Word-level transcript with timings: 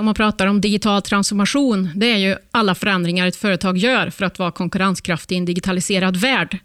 Om 0.00 0.06
man 0.06 0.14
pratar 0.14 0.46
om 0.46 0.60
digital 0.60 1.02
transformation, 1.02 1.90
det 1.94 2.12
är 2.12 2.16
ju 2.16 2.36
alla 2.50 2.74
förändringar 2.74 3.26
ett 3.26 3.36
företag 3.36 3.78
gör 3.78 4.10
för 4.10 4.24
att 4.24 4.38
vara 4.38 4.50
konkurrenskraftig 4.50 5.34
i 5.34 5.38
en 5.38 5.44
digitaliserad 5.44 6.16
värld. 6.16 6.58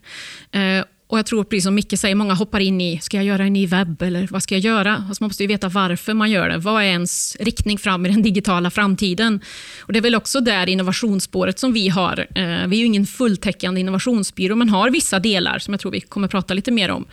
Eh, 0.51 0.85
och 1.07 1.19
jag 1.19 1.25
tror, 1.25 1.43
precis 1.43 1.63
som 1.63 1.75
Micke 1.75 1.99
säger, 1.99 2.15
många 2.15 2.33
hoppar 2.33 2.59
in 2.59 2.81
i, 2.81 2.99
ska 2.99 3.17
jag 3.17 3.25
göra 3.25 3.43
en 3.43 3.53
ny 3.53 3.67
webb 3.67 4.01
eller 4.01 4.27
vad 4.31 4.43
ska 4.43 4.55
jag 4.55 4.61
göra? 4.61 5.03
Alltså 5.07 5.23
man 5.23 5.27
måste 5.27 5.43
ju 5.43 5.47
veta 5.47 5.69
varför 5.69 6.13
man 6.13 6.31
gör 6.31 6.49
det. 6.49 6.57
Vad 6.57 6.81
är 6.81 6.85
ens 6.85 7.37
riktning 7.39 7.77
fram 7.77 8.05
i 8.05 8.09
den 8.09 8.21
digitala 8.21 8.71
framtiden? 8.71 9.41
Och 9.79 9.93
Det 9.93 9.99
är 9.99 10.01
väl 10.01 10.15
också 10.15 10.39
där 10.39 10.69
innovationsspåret 10.69 11.59
som 11.59 11.73
vi 11.73 11.89
har. 11.89 12.19
Eh, 12.35 12.67
vi 12.67 12.75
är 12.75 12.79
ju 12.79 12.85
ingen 12.85 13.05
fulltäckande 13.05 13.81
innovationsbyrå, 13.81 14.55
men 14.55 14.69
har 14.69 14.89
vissa 14.89 15.19
delar 15.19 15.59
som 15.59 15.73
jag 15.73 15.81
tror 15.81 15.91
vi 15.91 16.01
kommer 16.01 16.27
prata 16.27 16.53
lite 16.53 16.71
mer 16.71 16.91
om. 16.91 17.05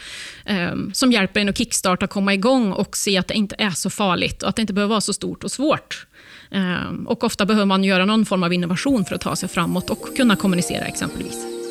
Eh, 0.44 0.74
som 0.92 1.12
hjälper 1.12 1.40
en 1.40 1.48
att 1.48 1.58
kickstarta, 1.58 2.06
komma 2.06 2.34
igång 2.34 2.72
och 2.72 2.96
se 2.96 3.18
att 3.18 3.28
det 3.28 3.34
inte 3.34 3.56
är 3.58 3.70
så 3.70 3.90
farligt 3.90 4.42
och 4.42 4.48
att 4.48 4.56
det 4.56 4.62
inte 4.62 4.72
behöver 4.72 4.90
vara 4.90 5.00
så 5.00 5.12
stort 5.12 5.44
och 5.44 5.50
svårt. 5.50 6.06
Ehm, 6.52 7.06
och 7.06 7.24
ofta 7.24 7.46
behöver 7.46 7.66
man 7.66 7.84
göra 7.84 8.04
någon 8.04 8.24
form 8.24 8.42
av 8.42 8.52
innovation 8.52 9.04
för 9.04 9.14
att 9.14 9.20
ta 9.20 9.36
sig 9.36 9.48
framåt 9.48 9.90
och 9.90 10.16
kunna 10.16 10.36
kommunicera 10.36 10.84
exempelvis. 10.84 11.61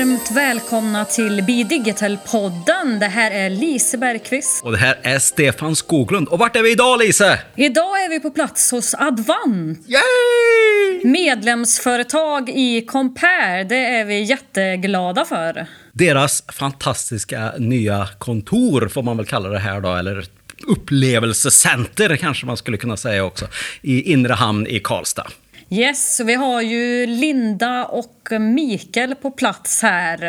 Varmt 0.00 0.30
välkomna 0.30 1.04
till 1.04 1.44
Be 1.46 1.52
Digital-podden. 1.52 2.98
Det 3.00 3.06
här 3.06 3.30
är 3.30 3.50
Lise 3.50 3.98
Bergqvist. 3.98 4.64
Och 4.64 4.72
det 4.72 4.78
här 4.78 4.98
är 5.02 5.18
Stefan 5.18 5.76
Skoglund. 5.76 6.28
Och 6.28 6.38
vart 6.38 6.56
är 6.56 6.62
vi 6.62 6.72
idag 6.72 6.98
Lise? 6.98 7.38
Idag 7.56 8.04
är 8.04 8.08
vi 8.10 8.20
på 8.20 8.30
plats 8.30 8.70
hos 8.70 8.94
Advant. 8.94 9.88
Yay! 9.88 11.04
Medlemsföretag 11.04 12.48
i 12.48 12.80
Compare, 12.86 13.64
det 13.64 13.86
är 13.86 14.04
vi 14.04 14.22
jätteglada 14.22 15.24
för. 15.24 15.66
Deras 15.92 16.44
fantastiska 16.48 17.52
nya 17.58 18.08
kontor 18.18 18.88
får 18.88 19.02
man 19.02 19.16
väl 19.16 19.26
kalla 19.26 19.48
det 19.48 19.58
här 19.58 19.80
då, 19.80 19.94
eller 19.94 20.24
upplevelsecenter 20.66 22.16
kanske 22.16 22.46
man 22.46 22.56
skulle 22.56 22.76
kunna 22.76 22.96
säga 22.96 23.24
också, 23.24 23.46
i 23.82 24.12
Inre 24.12 24.32
Hamn 24.32 24.66
i 24.66 24.80
Karlstad. 24.80 25.26
Yes, 25.72 26.20
vi 26.24 26.34
har 26.34 26.62
ju 26.62 27.06
Linda 27.06 27.84
och 27.84 28.28
Mikael 28.40 29.14
på 29.14 29.30
plats 29.30 29.82
här. 29.82 30.22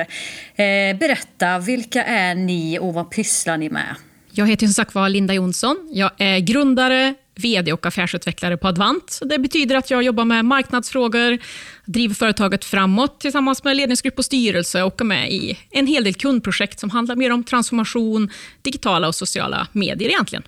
Eh, 0.55 0.97
berätta, 0.97 1.59
vilka 1.59 2.03
är 2.03 2.35
ni 2.35 2.79
och 2.79 2.93
vad 2.93 3.11
pysslar 3.11 3.57
ni 3.57 3.69
med? 3.69 3.95
Jag 4.31 4.47
heter 4.47 4.67
som 4.67 4.73
sagt 4.73 4.95
var 4.95 5.09
Linda 5.09 5.33
Jonsson. 5.33 5.89
Jag 5.91 6.11
är 6.17 6.39
grundare, 6.39 7.15
vd 7.35 7.73
och 7.73 7.85
affärsutvecklare 7.85 8.57
på 8.57 8.67
Advant. 8.67 9.19
Det 9.25 9.39
betyder 9.39 9.75
att 9.75 9.91
jag 9.91 10.03
jobbar 10.03 10.25
med 10.25 10.45
marknadsfrågor, 10.45 11.37
driver 11.85 12.15
företaget 12.15 12.65
framåt 12.65 13.19
tillsammans 13.19 13.63
med 13.63 13.75
ledningsgrupp 13.75 14.17
och 14.17 14.25
styrelse 14.25 14.83
och 14.83 15.01
är 15.01 15.05
med 15.05 15.31
i 15.31 15.57
en 15.69 15.87
hel 15.87 16.03
del 16.03 16.13
kundprojekt 16.13 16.79
som 16.79 16.89
handlar 16.89 17.15
mer 17.15 17.31
om 17.31 17.43
transformation, 17.43 18.29
digitala 18.61 19.07
och 19.07 19.15
sociala 19.15 19.67
medier 19.71 20.09
egentligen. 20.09 20.43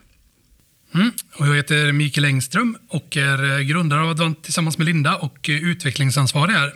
Mm. 0.96 1.12
Och 1.36 1.48
jag 1.48 1.56
heter 1.56 1.92
Mikael 1.92 2.26
Engström 2.26 2.78
och 2.90 3.18
är 3.18 3.52
eh, 3.52 3.60
grundare 3.60 4.02
av 4.02 4.10
Advant 4.10 4.44
tillsammans 4.44 4.78
med 4.78 4.86
Linda 4.86 5.16
och 5.16 5.50
eh, 5.50 5.56
utvecklingsansvarig 5.56 6.54
här. 6.54 6.74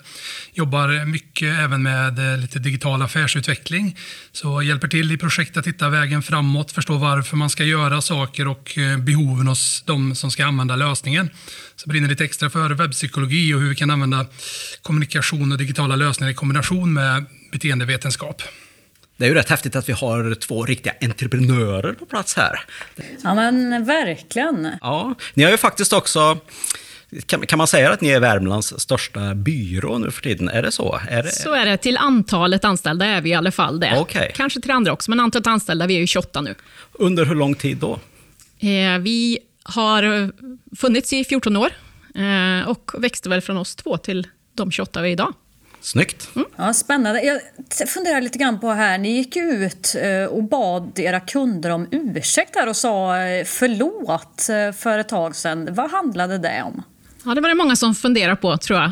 Jobbar 0.54 1.06
mycket 1.06 1.60
även 1.60 1.84
med 1.84 2.34
eh, 2.34 2.38
lite 2.38 2.60
digital 2.60 3.02
affärsutveckling. 3.02 3.98
Så 4.32 4.62
hjälper 4.62 4.88
till 4.88 5.12
i 5.12 5.18
projekt 5.18 5.58
att 5.58 5.68
hitta 5.68 5.90
vägen 5.90 6.24
framåt, 6.24 6.72
förstå 6.72 6.98
varför 6.98 7.38
man 7.38 7.50
ska 7.50 7.64
göra 7.64 8.02
saker 8.02 8.48
och 8.48 8.78
behoven 9.00 9.48
hos 9.48 9.84
de 9.86 10.16
som 10.16 10.32
ska 10.32 10.46
använda 10.46 10.76
lösningen. 10.76 11.30
Så 11.76 11.90
brinner 11.90 12.10
lite 12.10 12.26
extra 12.26 12.50
för 12.50 12.70
webbpsykologi 12.70 13.54
och 13.54 13.60
hur 13.60 13.70
vi 13.70 13.76
kan 13.76 13.90
använda 13.90 14.26
kommunikation 14.82 15.52
och 15.52 15.58
digitala 15.58 15.96
lösningar 15.96 16.32
i 16.32 16.36
kombination 16.36 16.94
med 16.94 17.26
beteendevetenskap. 17.52 18.42
Det 19.18 19.26
är 19.26 19.30
ju 19.30 19.36
rätt 19.36 19.50
häftigt 19.50 19.76
att 19.76 19.90
vi 19.90 19.94
har 19.94 20.36
två 20.36 20.66
riktiga 20.66 20.94
entreprenörer 21.02 21.94
på 21.94 22.06
plats 22.06 22.36
här. 22.36 22.60
Ja 23.24 23.36
men 23.36 23.86
verkligen. 23.86 24.72
Ja, 24.82 25.16
ni 25.34 25.44
har 25.44 25.52
ju 25.52 25.58
faktiskt 25.58 25.94
också 25.94 26.38
kan, 27.26 27.46
kan, 27.46 27.58
man 27.58 27.68
säga 27.68 27.92
att 27.92 28.02
ni 28.02 28.10
är 28.10 28.20
Värmlands 28.20 28.74
största 28.80 29.36
byrå 29.36 29.98
nu 29.98 30.12
för 30.12 30.22
tiden? 30.22 30.50
Är 30.50 30.62
det 30.62 30.72
så? 30.72 31.00
Är 31.10 31.24
det... 31.24 31.32
Så 31.32 31.54
är 31.54 31.66
det. 31.66 31.78
Till 31.78 31.98
antalet 31.98 32.66
anställda 32.66 33.06
är 33.06 33.22
vi 33.22 33.30
i 33.30 33.34
alla 33.34 33.52
fall 33.52 33.80
det. 33.80 34.00
Okay. 34.00 34.32
Kanske 34.34 34.62
till 34.62 34.72
andra 34.72 34.94
också, 34.94 35.12
men 35.12 35.20
antalet 35.20 35.48
anställda, 35.48 35.88
vi 35.88 35.96
är 35.96 36.00
ju 36.00 36.08
28 36.08 36.42
nu. 36.42 36.56
Under 36.94 37.26
hur 37.26 37.36
lång 37.36 37.56
tid 37.56 37.78
då? 37.78 38.00
Eh, 38.60 39.00
vi 39.00 39.40
har 39.64 40.32
funnits 40.76 41.14
i 41.14 41.24
14 41.24 41.58
år 41.58 41.70
eh, 42.16 42.70
och 42.70 42.92
växte 42.98 43.30
väl 43.30 43.42
från 43.42 43.58
oss 43.58 43.76
två 43.76 43.98
till 43.98 44.28
de 44.54 44.72
28 44.72 45.02
vi 45.02 45.10
är 45.10 45.14
idag. 45.14 45.34
Snyggt. 45.88 46.30
Mm. 46.36 46.48
Ja, 46.56 46.74
spännande. 46.74 47.40
Jag 47.80 47.90
funderar 47.90 48.22
lite 48.22 48.38
grann 48.38 48.60
på 48.60 48.72
här, 48.72 48.98
ni 48.98 49.18
gick 49.18 49.36
ut 49.36 49.96
och 50.30 50.44
bad 50.44 51.00
era 51.00 51.20
kunder 51.20 51.70
om 51.70 51.88
ursäkt 51.92 52.56
här 52.56 52.70
och 52.70 52.76
sa 52.76 53.14
förlåt 53.46 54.48
för 54.78 55.00
ett 55.00 55.10
tag 55.10 55.36
sedan. 55.36 55.68
Vad 55.72 55.92
handlade 55.92 56.38
det 56.38 56.64
om? 56.66 56.84
Ja, 57.26 57.36
det 57.36 57.42
var 57.42 57.50
det 57.50 57.56
många 57.56 57.76
som 57.76 57.96
funderade 57.96 58.36
på, 58.36 58.58
tror 58.58 58.80
jag. 58.80 58.92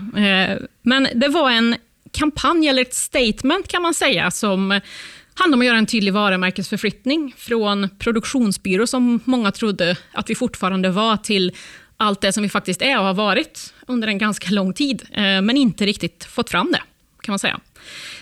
Men 0.81 1.07
det 1.16 1.28
var 1.28 1.51
en 1.51 1.75
kampanj, 2.11 2.67
eller 2.67 2.81
ett 2.81 2.95
statement 2.95 3.67
kan 3.67 3.81
man 3.81 3.94
säga, 3.94 4.31
som 4.31 4.81
handlade 5.33 5.53
om 5.53 5.62
att 5.62 5.66
göra 5.66 5.77
en 5.77 5.85
tydlig 5.85 6.13
varumärkesförflyttning 6.13 7.33
från 7.38 7.89
produktionsbyrå, 8.00 8.88
som 8.88 9.19
många 9.25 9.51
trodde 9.51 9.97
att 10.13 10.29
vi 10.29 10.35
fortfarande 10.35 10.89
var, 10.89 11.17
till 11.17 11.56
allt 12.05 12.21
det 12.21 12.33
som 12.33 12.43
vi 12.43 12.49
faktiskt 12.49 12.81
är 12.81 12.99
och 12.99 13.05
har 13.05 13.13
varit 13.13 13.73
under 13.88 14.07
en 14.07 14.17
ganska 14.17 14.49
lång 14.49 14.73
tid, 14.73 15.03
eh, 15.11 15.21
men 15.21 15.57
inte 15.57 15.85
riktigt 15.85 16.23
fått 16.23 16.49
fram 16.49 16.71
det, 16.71 16.81
kan 17.21 17.31
man 17.31 17.39
säga. 17.39 17.59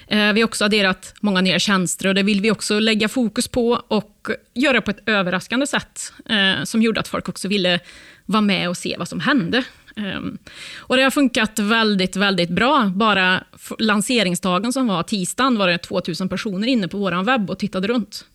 Eh, 0.07 0.33
vi 0.33 0.41
har 0.41 0.47
också 0.47 0.65
adderat 0.65 1.13
många 1.19 1.41
nya 1.41 1.59
tjänster 1.59 2.07
och 2.07 2.15
det 2.15 2.23
vill 2.23 2.41
vi 2.41 2.51
också 2.51 2.79
lägga 2.79 3.09
fokus 3.09 3.47
på 3.47 3.81
och 3.87 4.29
göra 4.53 4.81
på 4.81 4.91
ett 4.91 5.03
överraskande 5.05 5.67
sätt, 5.67 6.13
eh, 6.25 6.63
som 6.63 6.81
gjorde 6.81 6.99
att 6.99 7.07
folk 7.07 7.29
också 7.29 7.47
ville 7.47 7.79
vara 8.25 8.41
med 8.41 8.69
och 8.69 8.77
se 8.77 8.95
vad 8.99 9.07
som 9.07 9.19
hände. 9.19 9.63
Ehm, 9.95 10.37
och 10.77 10.97
det 10.97 11.03
har 11.03 11.11
funkat 11.11 11.59
väldigt, 11.59 12.15
väldigt 12.15 12.49
bra. 12.49 12.91
Bara 12.95 13.43
lanseringsdagen 13.79 14.73
som 14.73 14.87
var 14.87 15.03
tisdagen 15.03 15.57
var 15.57 15.67
det 15.67 15.77
2000 15.77 16.29
personer 16.29 16.67
inne 16.67 16.87
på 16.87 16.97
vår 16.97 17.23
webb 17.23 17.49
och 17.49 17.59
tittade 17.59 17.87
runt. 17.87 18.25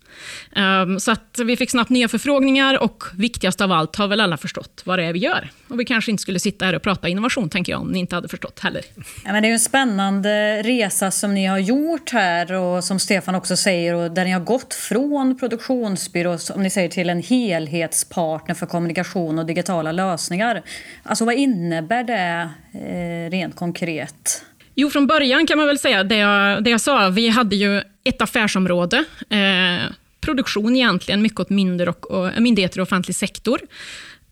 Um, 0.56 1.00
så 1.00 1.10
att 1.10 1.40
vi 1.44 1.56
fick 1.56 1.70
snabbt 1.70 1.90
nya 1.90 2.08
förfrågningar 2.08 2.82
och 2.82 3.04
viktigast 3.16 3.60
av 3.60 3.72
allt 3.72 3.96
har 3.96 4.08
väl 4.08 4.20
alla 4.20 4.36
förstått 4.36 4.82
vad 4.84 4.98
det 4.98 5.04
är 5.04 5.12
vi 5.12 5.18
gör. 5.18 5.50
Och 5.68 5.80
vi 5.80 5.84
kanske 5.84 6.10
inte 6.10 6.20
skulle 6.20 6.40
sitta 6.40 6.64
här 6.64 6.74
och 6.74 6.82
prata 6.82 7.08
innovation, 7.08 7.48
tänker 7.48 7.72
jag, 7.72 7.80
om 7.80 7.88
ni 7.88 7.98
inte 7.98 8.14
hade 8.14 8.28
förstått 8.28 8.60
heller. 8.60 8.82
Ja, 9.24 9.32
men 9.32 9.42
det 9.42 9.48
är 9.48 9.52
en 9.52 9.60
spännande 9.60 10.62
resa 10.62 11.10
som 11.10 11.34
ni 11.34 11.46
har 11.46 11.58
gjort 11.58 12.10
här 12.12 12.52
och 12.52 12.84
som 12.84 12.98
Stefan 12.98 13.34
också 13.34 13.56
säger, 13.56 13.94
och 13.94 14.10
där 14.10 14.24
ni 14.24 14.30
har 14.30 14.40
gått 14.40 14.74
från 14.74 15.38
produktionsbyrå, 15.38 16.38
som 16.38 16.62
ni 16.62 16.70
säger, 16.70 16.88
till 16.88 17.10
en 17.10 17.22
helhetspartner 17.22 18.54
för 18.54 18.66
kommunikation 18.66 19.38
och 19.38 19.46
digitala 19.46 19.92
lösningar. 19.92 20.62
Alltså 21.02 21.24
vad 21.24 21.34
innebär 21.34 22.04
det 22.04 22.50
eh, 22.72 23.30
rent 23.30 23.56
konkret? 23.56 24.44
Jo, 24.74 24.90
från 24.90 25.06
början 25.06 25.46
kan 25.46 25.58
man 25.58 25.66
väl 25.66 25.78
säga 25.78 26.04
det 26.04 26.16
jag, 26.16 26.64
det 26.64 26.70
jag 26.70 26.80
sa. 26.80 27.08
Vi 27.08 27.28
hade 27.28 27.56
ju 27.56 27.82
ett 28.04 28.22
affärsområde, 28.22 29.04
eh, 29.30 29.92
produktion 30.28 30.76
egentligen, 30.76 31.22
mycket 31.22 31.40
åt 31.40 31.50
mindre 31.50 31.90
och, 31.90 32.10
och, 32.10 32.28
äh, 32.28 32.40
myndigheter 32.40 32.80
och 32.80 32.82
offentlig 32.82 33.16
sektor. 33.16 33.60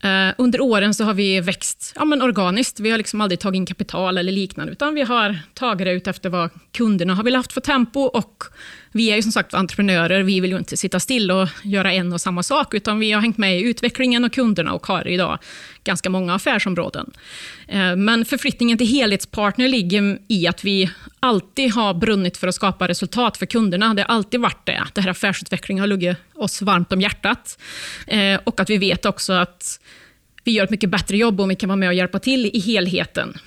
Eh, 0.03 0.33
under 0.37 0.61
åren 0.61 0.93
så 0.93 1.03
har 1.03 1.13
vi 1.13 1.39
växt 1.39 1.93
ja, 1.95 2.05
men 2.05 2.21
organiskt. 2.21 2.79
Vi 2.79 2.91
har 2.91 2.97
liksom 2.97 3.21
aldrig 3.21 3.39
tagit 3.39 3.57
in 3.57 3.65
kapital 3.65 4.17
eller 4.17 4.31
liknande, 4.31 4.71
utan 4.71 4.95
vi 4.95 5.01
har 5.01 5.39
tagit 5.53 5.85
det 5.85 5.91
ut 5.91 6.07
efter 6.07 6.29
vad 6.29 6.49
kunderna 6.71 7.15
har 7.15 7.23
velat 7.23 7.39
haft 7.39 7.53
för 7.53 7.61
tempo. 7.61 7.99
Och 7.99 8.43
vi 8.97 9.11
är 9.11 9.15
ju 9.15 9.21
som 9.21 9.31
sagt 9.31 9.53
entreprenörer, 9.53 10.23
vi 10.23 10.39
vill 10.39 10.51
ju 10.51 10.57
inte 10.57 10.77
sitta 10.77 10.99
still 10.99 11.31
och 11.31 11.47
göra 11.63 11.93
en 11.93 12.13
och 12.13 12.21
samma 12.21 12.43
sak, 12.43 12.73
utan 12.73 12.99
vi 12.99 13.11
har 13.11 13.21
hängt 13.21 13.37
med 13.37 13.59
i 13.59 13.63
utvecklingen 13.63 14.23
och 14.23 14.33
kunderna 14.33 14.73
och 14.73 14.87
har 14.87 15.07
idag 15.07 15.39
ganska 15.83 16.09
många 16.09 16.35
affärsområden. 16.35 17.11
Eh, 17.67 17.95
men 17.95 18.25
förflyttningen 18.25 18.77
till 18.77 18.87
helhetspartner 18.87 19.67
ligger 19.67 20.19
i 20.27 20.47
att 20.47 20.63
vi 20.63 20.89
alltid 21.19 21.71
har 21.71 21.93
brunnit 21.93 22.37
för 22.37 22.47
att 22.47 22.55
skapa 22.55 22.87
resultat 22.87 23.37
för 23.37 23.45
kunderna. 23.45 23.93
Det 23.93 24.01
har 24.01 24.15
alltid 24.15 24.39
varit 24.39 24.65
det. 24.65 24.83
Det 24.93 25.01
här 25.01 25.09
affärsutvecklingen 25.09 25.81
har 25.81 25.87
legat 25.87 26.17
oss 26.35 26.61
varmt 26.61 26.91
om 26.91 27.01
hjärtat. 27.01 27.59
Eh, 28.07 28.39
och 28.43 28.59
att 28.59 28.69
vi 28.69 28.77
vet 28.77 29.05
också 29.05 29.33
att 29.33 29.79
vi 30.43 30.51
gör 30.51 30.63
ett 30.63 30.69
mycket 30.69 30.89
bättre 30.89 31.17
jobb 31.17 31.41
om 31.41 31.49
vi 31.49 31.55
kan 31.55 31.69
vara 31.69 31.77
med 31.77 31.89
och 31.89 31.95
hjälpa 31.95 32.19
till 32.19 32.45
i 32.45 32.59
helheten. 32.59 33.37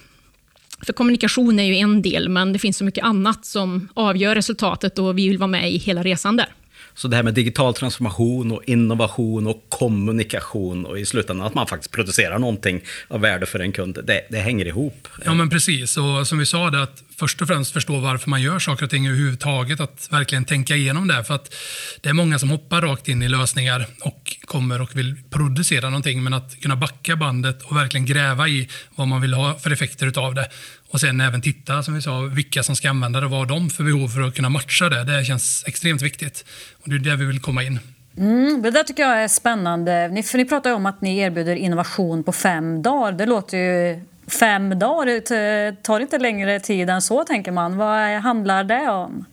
För 0.82 0.92
kommunikation 0.92 1.58
är 1.58 1.64
ju 1.64 1.76
en 1.76 2.02
del, 2.02 2.28
men 2.28 2.52
det 2.52 2.58
finns 2.58 2.76
så 2.76 2.84
mycket 2.84 3.04
annat 3.04 3.44
som 3.44 3.88
avgör 3.94 4.34
resultatet 4.34 4.98
och 4.98 5.18
vi 5.18 5.28
vill 5.28 5.38
vara 5.38 5.48
med 5.48 5.72
i 5.72 5.78
hela 5.78 6.02
resan 6.02 6.36
där. 6.36 6.54
Så 6.94 7.08
det 7.08 7.16
här 7.16 7.22
med 7.22 7.34
digital 7.34 7.74
transformation 7.74 8.52
och 8.52 8.62
innovation 8.66 9.46
och 9.46 9.66
kommunikation 9.68 10.86
och 10.86 10.98
i 10.98 11.06
slutändan 11.06 11.46
att 11.46 11.54
man 11.54 11.66
faktiskt 11.66 11.92
producerar 11.92 12.38
någonting 12.38 12.80
av 13.08 13.20
värde 13.20 13.46
för 13.46 13.58
en 13.58 13.72
kund, 13.72 13.98
det, 14.04 14.26
det 14.30 14.38
hänger 14.38 14.66
ihop. 14.66 15.08
Ja, 15.24 15.34
men 15.34 15.50
precis. 15.50 15.96
Och 15.96 16.26
som 16.26 16.38
vi 16.38 16.46
sa, 16.46 16.70
det 16.70 16.82
att 16.82 17.02
först 17.20 17.42
och 17.42 17.48
främst 17.48 17.72
förstå 17.72 17.98
varför 17.98 18.30
man 18.30 18.42
gör 18.42 18.58
saker 18.58 18.84
och 18.84 18.90
ting 18.90 19.06
överhuvudtaget. 19.06 19.80
Att 19.80 20.08
verkligen 20.10 20.44
tänka 20.44 20.76
igenom 20.76 21.08
det. 21.08 21.24
För 21.24 21.34
att 21.34 21.54
det 22.00 22.08
är 22.08 22.12
många 22.12 22.38
som 22.38 22.50
hoppar 22.50 22.80
rakt 22.80 23.08
in 23.08 23.22
i 23.22 23.28
lösningar 23.28 23.86
och 24.00 24.36
kommer 24.44 24.80
och 24.80 24.96
vill 24.96 25.16
producera 25.30 25.90
någonting. 25.90 26.22
Men 26.22 26.34
att 26.34 26.60
kunna 26.60 26.76
backa 26.76 27.16
bandet 27.16 27.62
och 27.62 27.76
verkligen 27.76 28.06
gräva 28.06 28.48
i 28.48 28.68
vad 28.94 29.08
man 29.08 29.20
vill 29.20 29.34
ha 29.34 29.58
för 29.58 29.70
effekter 29.70 30.06
utav 30.06 30.34
det. 30.34 30.48
Och 30.90 31.00
sen 31.00 31.20
även 31.20 31.40
titta, 31.40 31.82
som 31.82 31.94
vi 31.94 32.02
sa, 32.02 32.20
vilka 32.20 32.62
som 32.62 32.76
ska 32.76 32.90
använda 32.90 33.20
det 33.20 33.26
och 33.26 33.32
vad 33.32 33.48
de 33.48 33.70
för 33.70 33.84
behov 33.84 34.08
för 34.08 34.20
att 34.20 34.34
kunna 34.34 34.48
matcha 34.48 34.88
det. 34.88 35.04
Det 35.04 35.24
känns 35.24 35.64
extremt 35.66 36.02
viktigt. 36.02 36.44
Och 36.82 36.90
det 36.90 36.96
är 36.96 36.98
där 36.98 37.16
vi 37.16 37.24
vill 37.24 37.40
komma 37.40 37.62
in. 37.62 37.78
Mm, 38.18 38.62
det 38.62 38.70
där 38.70 38.82
tycker 38.82 39.02
jag 39.02 39.22
är 39.22 39.28
spännande. 39.28 40.08
Ni, 40.08 40.22
för 40.22 40.38
ni 40.38 40.44
pratar 40.44 40.72
om 40.72 40.86
att 40.86 41.00
ni 41.00 41.18
erbjuder 41.18 41.56
innovation 41.56 42.24
på 42.24 42.32
fem 42.32 42.82
dagar. 42.82 43.12
Det 43.12 43.26
låter 43.26 43.58
ju... 43.58 44.00
Fem 44.40 44.78
dagar 44.78 45.06
det 45.06 45.82
tar 45.82 46.00
inte 46.00 46.18
längre 46.18 46.60
tid 46.60 46.90
än 46.90 47.02
så, 47.02 47.24
tänker 47.24 47.52
man. 47.52 47.76
Vad 47.76 48.22
handlar 48.22 48.64
det 48.64 48.88
om? 48.88 49.24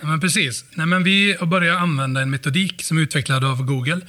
Ja, 0.00 0.06
men 0.06 0.20
precis. 0.20 0.64
Nej, 0.74 0.86
men 0.86 1.04
vi 1.04 1.36
har 1.40 1.46
börjat 1.46 1.80
använda 1.80 2.20
en 2.20 2.30
metodik 2.30 2.82
som 2.82 2.98
är 2.98 3.02
utvecklad 3.02 3.44
av 3.44 3.62
Google. 3.62 4.00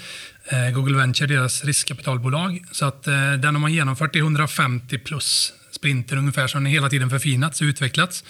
Eh, 0.45 0.75
Google 0.75 0.97
Venture, 0.97 1.27
deras 1.27 1.63
riskkapitalbolag. 1.63 2.63
Så 2.71 2.85
att, 2.85 3.07
eh, 3.07 3.33
den 3.33 3.55
har 3.55 3.61
man 3.61 3.73
genomfört 3.73 4.15
i 4.15 4.19
150 4.19 4.97
plus 4.97 5.53
sprinter 5.85 6.17
ungefär, 6.17 6.47
som 6.47 6.63
den 6.63 6.73
hela 6.73 6.89
tiden 6.89 7.09
förfinats 7.09 7.61
och 7.61 7.65
utvecklats. 7.65 8.23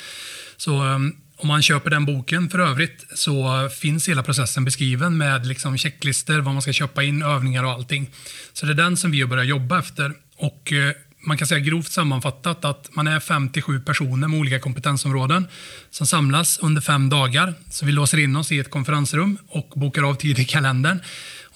Så 0.57 0.81
ehm, 0.81 1.15
om 1.37 1.47
man 1.47 1.61
köper 1.61 1.89
den 1.89 2.05
boken 2.05 2.49
för 2.49 2.59
övrigt 2.59 3.05
så 3.13 3.69
finns 3.69 4.09
hela 4.09 4.23
processen 4.23 4.65
beskriven 4.65 5.17
med 5.17 5.45
liksom 5.45 5.77
checklister, 5.77 6.39
vad 6.39 6.53
man 6.53 6.61
ska 6.61 6.73
köpa 6.73 7.03
in, 7.03 7.23
övningar 7.23 7.63
och 7.63 7.71
allting. 7.71 8.09
Så 8.53 8.65
det 8.65 8.71
är 8.71 8.75
den 8.75 8.97
som 8.97 9.11
vi 9.11 9.21
har 9.21 9.27
börjat 9.27 9.47
jobba 9.47 9.79
efter. 9.79 10.13
Och 10.37 10.73
eh, 10.73 10.91
man 11.27 11.37
kan 11.37 11.47
säga 11.47 11.59
grovt 11.59 11.91
sammanfattat 11.91 12.65
att 12.65 12.95
man 12.95 13.07
är 13.07 13.19
57 13.19 13.79
personer 13.79 14.27
med 14.27 14.39
olika 14.39 14.59
kompetensområden 14.59 15.47
som 15.89 16.07
samlas 16.07 16.59
under 16.59 16.81
fem 16.81 17.09
dagar. 17.09 17.53
Så 17.69 17.85
vi 17.85 17.91
låser 17.91 18.17
in 18.17 18.35
oss 18.35 18.51
i 18.51 18.59
ett 18.59 18.69
konferensrum 18.69 19.37
och 19.47 19.71
bokar 19.75 20.09
av 20.09 20.15
tid 20.15 20.39
i 20.39 20.45
kalendern. 20.45 20.99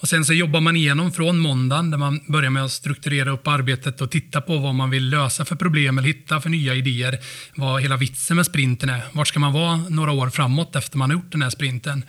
Och 0.00 0.08
sen 0.08 0.24
så 0.24 0.32
jobbar 0.32 0.60
man 0.60 0.76
igenom 0.76 1.12
från 1.12 1.38
måndagen 1.38 1.90
där 1.90 1.98
man 1.98 2.20
börjar 2.26 2.50
med 2.50 2.64
att 2.64 2.72
strukturera 2.72 3.30
upp 3.30 3.46
arbetet 3.46 4.00
och 4.00 4.10
titta 4.10 4.40
på 4.40 4.58
vad 4.58 4.74
man 4.74 4.90
vill 4.90 5.08
lösa 5.08 5.44
för 5.44 5.56
problem 5.56 5.98
eller 5.98 6.08
hitta 6.08 6.40
för 6.40 6.50
nya 6.50 6.74
idéer. 6.74 7.18
Vad 7.54 7.82
hela 7.82 7.96
vitsen 7.96 8.36
med 8.36 8.46
sprinten 8.46 8.88
är. 8.88 9.02
Vart 9.12 9.28
ska 9.28 9.40
man 9.40 9.52
vara 9.52 9.76
några 9.76 10.12
år 10.12 10.30
framåt 10.30 10.76
efter 10.76 10.98
man 10.98 11.10
har 11.10 11.16
gjort 11.16 11.32
den 11.32 11.42
här 11.42 11.50
sprinten? 11.50 12.04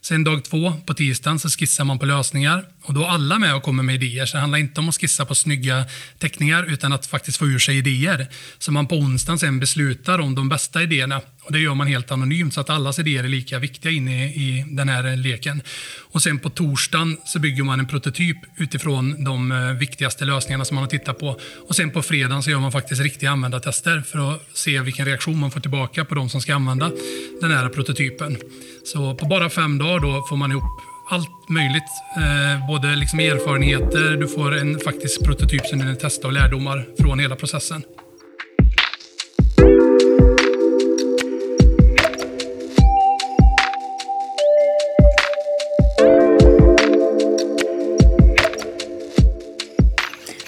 Sen 0.00 0.24
dag 0.24 0.44
två 0.44 0.72
på 0.86 0.94
tisdagen 0.94 1.38
så 1.38 1.48
skissar 1.48 1.84
man 1.84 1.98
på 1.98 2.06
lösningar 2.06 2.64
och 2.82 2.94
då 2.94 3.02
är 3.02 3.08
alla 3.08 3.38
med 3.38 3.54
och 3.54 3.62
kommer 3.62 3.82
med 3.82 3.94
idéer. 3.94 4.26
Så 4.26 4.36
det 4.36 4.40
handlar 4.40 4.58
inte 4.58 4.80
om 4.80 4.88
att 4.88 5.00
skissa 5.00 5.24
på 5.24 5.34
snygga 5.34 5.84
teckningar 6.18 6.64
utan 6.64 6.92
att 6.92 7.06
faktiskt 7.06 7.38
få 7.38 7.46
ur 7.46 7.58
sig 7.58 7.78
idéer. 7.78 8.26
Så 8.58 8.72
man 8.72 8.86
på 8.86 8.94
onsdagen 8.96 9.38
sen 9.38 9.60
beslutar 9.60 10.18
om 10.18 10.34
de 10.34 10.48
bästa 10.48 10.82
idéerna 10.82 11.20
och 11.44 11.52
det 11.52 11.58
gör 11.58 11.74
man 11.74 11.86
helt 11.86 12.10
anonymt 12.10 12.54
så 12.54 12.60
att 12.60 12.70
allas 12.70 12.98
idéer 12.98 13.24
är 13.24 13.28
lika 13.28 13.58
viktiga 13.58 13.92
inne 13.92 14.26
i 14.26 14.64
den 14.68 14.88
här 14.88 15.16
leken. 15.16 15.62
Och 16.12 16.22
sen 16.22 16.38
på 16.38 16.50
torsdagen 16.50 17.16
så 17.24 17.38
bygger 17.38 17.64
man 17.64 17.80
en 17.80 17.86
prototyp 17.86 18.36
utifrån 18.56 19.24
de 19.24 19.52
eh, 19.52 19.72
viktigaste 19.72 20.24
lösningarna 20.24 20.64
som 20.64 20.74
man 20.74 20.84
har 20.84 20.90
tittat 20.90 21.18
på. 21.18 21.40
Och 21.68 21.76
sen 21.76 21.90
på 21.90 22.02
fredagen 22.02 22.42
så 22.42 22.50
gör 22.50 22.60
man 22.60 22.72
faktiskt 22.72 23.02
riktiga 23.02 23.30
användartester 23.30 24.00
för 24.00 24.34
att 24.34 24.42
se 24.52 24.80
vilken 24.80 25.06
reaktion 25.06 25.38
man 25.38 25.50
får 25.50 25.60
tillbaka 25.60 26.04
på 26.04 26.14
de 26.14 26.28
som 26.28 26.40
ska 26.40 26.54
använda 26.54 26.90
den 27.40 27.50
här 27.50 27.68
prototypen. 27.68 28.36
Så 28.84 29.14
på 29.14 29.26
bara 29.26 29.50
fem 29.50 29.78
dagar 29.78 30.00
då 30.00 30.26
får 30.28 30.36
man 30.36 30.50
ihop 30.50 30.80
allt 31.10 31.48
möjligt. 31.48 31.82
Eh, 32.16 32.66
både 32.66 32.96
liksom 32.96 33.20
erfarenheter, 33.20 34.16
du 34.16 34.28
får 34.28 34.54
en 34.54 34.80
faktisk 34.80 35.24
prototyp 35.24 35.66
som 35.66 35.78
du 35.78 35.96
testar 36.00 36.28
och 36.28 36.32
lärdomar 36.32 36.86
från 36.98 37.18
hela 37.18 37.36
processen. 37.36 37.82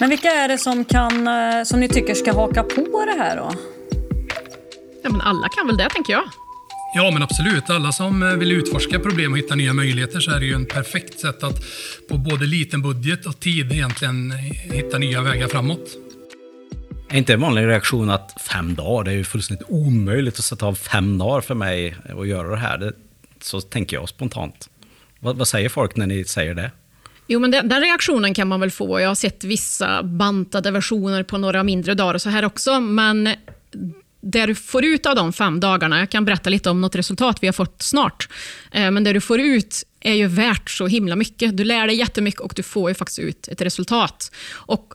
Men 0.06 0.10
vilka 0.10 0.30
är 0.30 0.48
det 0.48 0.58
som, 0.58 0.84
kan, 0.84 1.28
eh, 1.28 1.64
som 1.64 1.80
ni 1.80 1.88
tycker 1.88 2.14
ska 2.14 2.32
haka 2.32 2.62
på 2.62 3.04
det 3.06 3.22
här 3.22 3.36
då? 3.36 3.52
Ja, 5.02 5.10
men 5.10 5.20
alla 5.20 5.48
kan 5.48 5.66
väl 5.66 5.76
det, 5.76 5.88
tänker 5.90 6.12
jag. 6.12 6.24
Ja, 6.94 7.10
men 7.10 7.22
absolut. 7.22 7.70
Alla 7.70 7.92
som 7.92 8.22
eh, 8.22 8.28
vill 8.28 8.52
utforska 8.52 8.98
problem 8.98 9.32
och 9.32 9.38
hitta 9.38 9.54
nya 9.54 9.72
möjligheter 9.72 10.20
så 10.20 10.30
är 10.30 10.40
det 10.40 10.46
ju 10.46 10.54
en 10.54 10.66
perfekt 10.66 11.20
sätt 11.20 11.42
att 11.42 11.64
på 12.08 12.18
både 12.18 12.46
liten 12.46 12.82
budget 12.82 13.26
och 13.26 13.40
tid 13.40 13.72
egentligen 13.72 14.30
hitta 14.72 14.98
nya 14.98 15.22
vägar 15.22 15.48
framåt. 15.48 15.90
Är 17.08 17.18
inte 17.18 17.32
en 17.32 17.40
vanlig 17.40 17.66
reaktion 17.66 18.10
att 18.10 18.42
fem 18.42 18.74
dagar, 18.74 19.04
det 19.04 19.10
är 19.10 19.16
ju 19.16 19.24
fullständigt 19.24 19.66
omöjligt 19.68 20.38
att 20.38 20.44
sätta 20.44 20.66
av 20.66 20.74
fem 20.74 21.18
dagar 21.18 21.40
för 21.40 21.54
mig 21.54 21.96
att 22.18 22.28
göra 22.28 22.48
det 22.48 22.56
här. 22.56 22.78
Det, 22.78 22.92
så 23.40 23.60
tänker 23.60 23.96
jag 23.96 24.08
spontant. 24.08 24.70
Vad, 25.20 25.36
vad 25.36 25.48
säger 25.48 25.68
folk 25.68 25.96
när 25.96 26.06
ni 26.06 26.24
säger 26.24 26.54
det? 26.54 26.70
Jo, 27.26 27.40
men 27.40 27.50
den, 27.50 27.68
den, 27.68 27.80
reaktionen 27.80 28.34
kan 28.34 28.48
man 28.48 28.60
väl 28.60 28.70
få. 28.70 29.00
Jag 29.00 29.08
har 29.08 29.14
sett 29.14 29.44
vissa 29.44 30.02
bantade 30.02 30.70
versioner 30.70 31.22
på 31.22 31.38
några 31.38 31.62
mindre 31.62 31.94
dagar 31.94 32.14
och 32.14 32.22
så 32.22 32.30
här 32.30 32.44
också, 32.44 32.80
men 32.80 33.28
det 34.20 34.46
du 34.46 34.54
får 34.54 34.84
ut 34.84 35.06
av 35.06 35.16
de 35.16 35.32
fem 35.32 35.60
dagarna, 35.60 35.98
jag 35.98 36.10
kan 36.10 36.24
berätta 36.24 36.50
lite 36.50 36.70
om 36.70 36.80
något 36.80 36.96
resultat 36.96 37.38
vi 37.40 37.46
har 37.46 37.52
fått 37.52 37.82
snart, 37.82 38.28
eh, 38.72 38.90
men 38.90 39.04
det 39.04 39.12
du 39.12 39.20
får 39.20 39.40
ut 39.40 39.82
är 40.00 40.14
ju 40.14 40.26
värt 40.26 40.70
så 40.70 40.86
himla 40.86 41.16
mycket. 41.16 41.56
Du 41.56 41.64
lär 41.64 41.86
dig 41.86 41.96
jättemycket 41.96 42.40
och 42.40 42.52
du 42.56 42.62
får 42.62 42.90
ju 42.90 42.94
faktiskt 42.94 43.18
ut 43.18 43.48
ett 43.48 43.62
resultat. 43.62 44.32
Och 44.52 44.94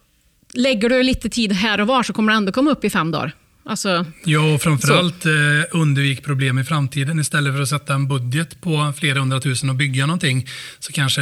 lägger 0.54 0.90
du 0.90 1.04
lite 1.04 1.30
tid 1.30 1.52
här 1.52 1.82
och 1.82 1.88
var 1.88 2.04
så 2.04 2.14
kommer 2.14 2.34
det 2.34 2.38
ändå 2.38 2.52
komma 2.52 2.72
upp 2.72 2.86
i 2.86 2.90
fem 2.90 3.12
dagar. 3.12 3.36
Alltså, 3.64 4.06
ja, 4.26 4.54
och 4.54 4.62
framförallt 4.62 5.26
eh, 5.26 5.32
undvik 5.72 6.24
problem 6.24 6.60
i 6.60 6.64
framtiden. 6.64 7.20
Istället 7.20 7.54
för 7.54 7.62
att 7.62 7.70
sätta 7.70 7.94
en 7.94 8.08
budget 8.08 8.62
på 8.62 8.94
flera 8.98 9.20
hundratusen 9.20 9.70
och 9.70 9.76
bygga 9.76 10.06
någonting, 10.06 10.48
så 10.80 10.92
kanske 10.92 11.22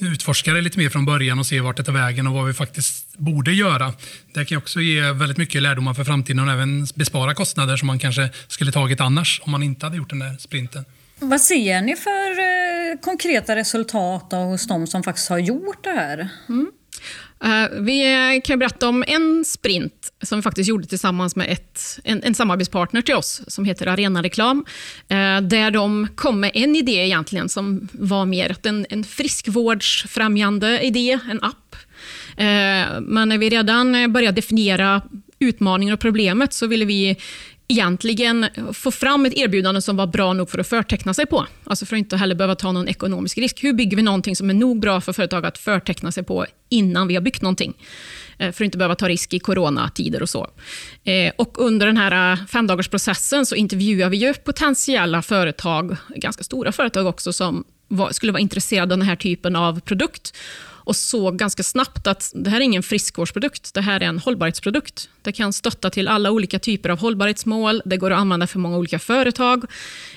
utforska 0.00 0.52
det 0.52 0.60
lite 0.60 0.78
mer 0.78 0.88
från 0.88 1.04
början 1.04 1.38
och 1.38 1.46
se 1.46 1.60
vart 1.60 1.76
det 1.76 1.84
tar 1.84 1.92
vägen 1.92 2.26
och 2.26 2.34
vad 2.34 2.46
vi 2.46 2.52
faktiskt 2.52 3.18
borde 3.18 3.52
göra. 3.52 3.92
Det 4.34 4.44
kan 4.44 4.58
också 4.58 4.80
ge 4.80 5.12
väldigt 5.12 5.38
mycket 5.38 5.62
lärdomar 5.62 5.94
för 5.94 6.04
framtiden 6.04 6.48
och 6.48 6.52
även 6.52 6.86
bespara 6.94 7.34
kostnader 7.34 7.76
som 7.76 7.86
man 7.86 7.98
kanske 7.98 8.30
skulle 8.48 8.72
tagit 8.72 9.00
annars 9.00 9.40
om 9.44 9.50
man 9.50 9.62
inte 9.62 9.86
hade 9.86 9.96
gjort 9.96 10.10
den 10.10 10.18
där 10.18 10.36
sprinten. 10.38 10.84
Vad 11.20 11.40
ser 11.40 11.82
ni 11.82 11.96
för 11.96 12.30
eh, 12.30 13.00
konkreta 13.00 13.56
resultat 13.56 14.32
hos 14.32 14.66
de 14.66 14.86
som 14.86 15.02
faktiskt 15.02 15.28
har 15.28 15.38
gjort 15.38 15.84
det 15.84 15.90
här? 15.90 16.28
Mm. 16.48 16.70
Uh, 17.44 17.80
vi 17.80 18.40
kan 18.44 18.58
berätta 18.58 18.88
om 18.88 19.04
en 19.06 19.44
sprint 19.44 20.12
som 20.22 20.38
vi 20.38 20.42
faktiskt 20.42 20.68
gjorde 20.68 20.86
tillsammans 20.86 21.36
med 21.36 21.52
ett, 21.52 21.98
en, 22.04 22.22
en 22.22 22.34
samarbetspartner 22.34 23.02
till 23.02 23.14
oss 23.14 23.42
som 23.46 23.64
heter 23.64 23.86
Arena 23.86 24.22
Reklam. 24.22 24.58
Uh, 25.12 25.40
där 25.48 25.70
de 25.70 26.08
kom 26.14 26.40
med 26.40 26.50
en 26.54 26.76
idé 26.76 27.06
egentligen 27.06 27.48
som 27.48 27.88
var 27.92 28.26
mer 28.26 28.56
en, 28.62 28.86
en 28.90 29.04
friskvårdsfrämjande 29.04 30.80
idé, 30.80 31.18
en 31.30 31.42
app. 31.42 31.76
Uh, 32.30 33.00
men 33.00 33.28
när 33.28 33.38
vi 33.38 33.50
redan 33.50 34.12
började 34.12 34.36
definiera 34.36 35.02
utmaningen 35.38 35.94
och 35.94 36.00
problemet 36.00 36.52
så 36.52 36.66
ville 36.66 36.84
vi 36.84 37.16
egentligen 37.68 38.46
få 38.72 38.90
fram 38.90 39.26
ett 39.26 39.34
erbjudande 39.34 39.82
som 39.82 39.96
var 39.96 40.06
bra 40.06 40.32
nog 40.32 40.50
för 40.50 40.58
att 40.58 40.68
förteckna 40.68 41.14
sig 41.14 41.26
på. 41.26 41.46
Alltså 41.64 41.86
för 41.86 41.96
att 41.96 41.98
inte 41.98 42.16
heller 42.16 42.34
behöva 42.34 42.54
ta 42.54 42.72
någon 42.72 42.88
ekonomisk 42.88 43.38
risk. 43.38 43.64
Hur 43.64 43.72
bygger 43.72 43.96
vi 43.96 44.02
någonting 44.02 44.36
som 44.36 44.50
är 44.50 44.54
nog 44.54 44.80
bra 44.80 45.00
för 45.00 45.12
företag 45.12 45.46
att 45.46 45.58
förteckna 45.58 46.12
sig 46.12 46.24
på 46.24 46.46
innan 46.68 47.08
vi 47.08 47.14
har 47.14 47.22
byggt 47.22 47.42
någonting? 47.42 47.74
Eh, 48.38 48.52
för 48.52 48.64
att 48.64 48.66
inte 48.66 48.78
behöva 48.78 48.94
ta 48.94 49.08
risk 49.08 49.34
i 49.34 49.38
coronatider 49.38 50.22
och 50.22 50.28
så. 50.28 50.50
Eh, 51.04 51.32
och 51.38 51.58
under 51.58 51.86
den 51.86 51.96
här 51.96 52.32
eh, 52.32 52.46
femdagarsprocessen 52.46 53.46
så 53.46 53.54
intervjuar 53.54 54.08
vi 54.08 54.16
ju 54.16 54.34
potentiella 54.34 55.22
företag, 55.22 55.96
ganska 56.16 56.44
stora 56.44 56.72
företag 56.72 57.06
också, 57.06 57.32
som 57.32 57.64
skulle 58.10 58.32
vara 58.32 58.40
intresserade 58.40 58.94
av 58.94 58.98
den 58.98 59.08
här 59.08 59.16
typen 59.16 59.56
av 59.56 59.80
produkt 59.80 60.34
och 60.88 60.96
såg 60.96 61.38
ganska 61.38 61.62
snabbt 61.62 62.06
att 62.06 62.32
det 62.34 62.50
här 62.50 62.56
är 62.56 62.64
ingen 62.64 62.82
friskvårdsprodukt, 62.82 63.74
det 63.74 63.80
här 63.80 64.00
är 64.00 64.06
en 64.06 64.18
hållbarhetsprodukt. 64.18 65.08
Det 65.22 65.32
kan 65.32 65.52
stötta 65.52 65.90
till 65.90 66.08
alla 66.08 66.30
olika 66.30 66.58
typer 66.58 66.88
av 66.88 66.98
hållbarhetsmål, 66.98 67.82
det 67.84 67.96
går 67.96 68.10
att 68.10 68.18
använda 68.18 68.46
för 68.46 68.58
många 68.58 68.76
olika 68.76 68.98
företag. 68.98 69.64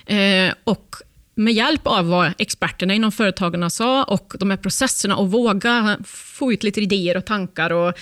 Eh, 0.06 0.54
och 0.64 0.96
med 1.36 1.54
hjälp 1.54 1.82
av 1.84 2.08
vad 2.08 2.34
experterna 2.38 2.94
inom 2.94 3.12
företagen 3.12 3.72
sa 3.72 4.04
och 4.04 4.34
de 4.40 4.50
här 4.50 4.58
processerna 4.58 5.16
och 5.16 5.32
våga 5.32 5.98
få 6.06 6.54
ut 6.54 6.64
lite 6.64 6.82
idéer 6.82 7.18
och 7.18 7.26
tankar 7.26 7.70
och 7.70 7.94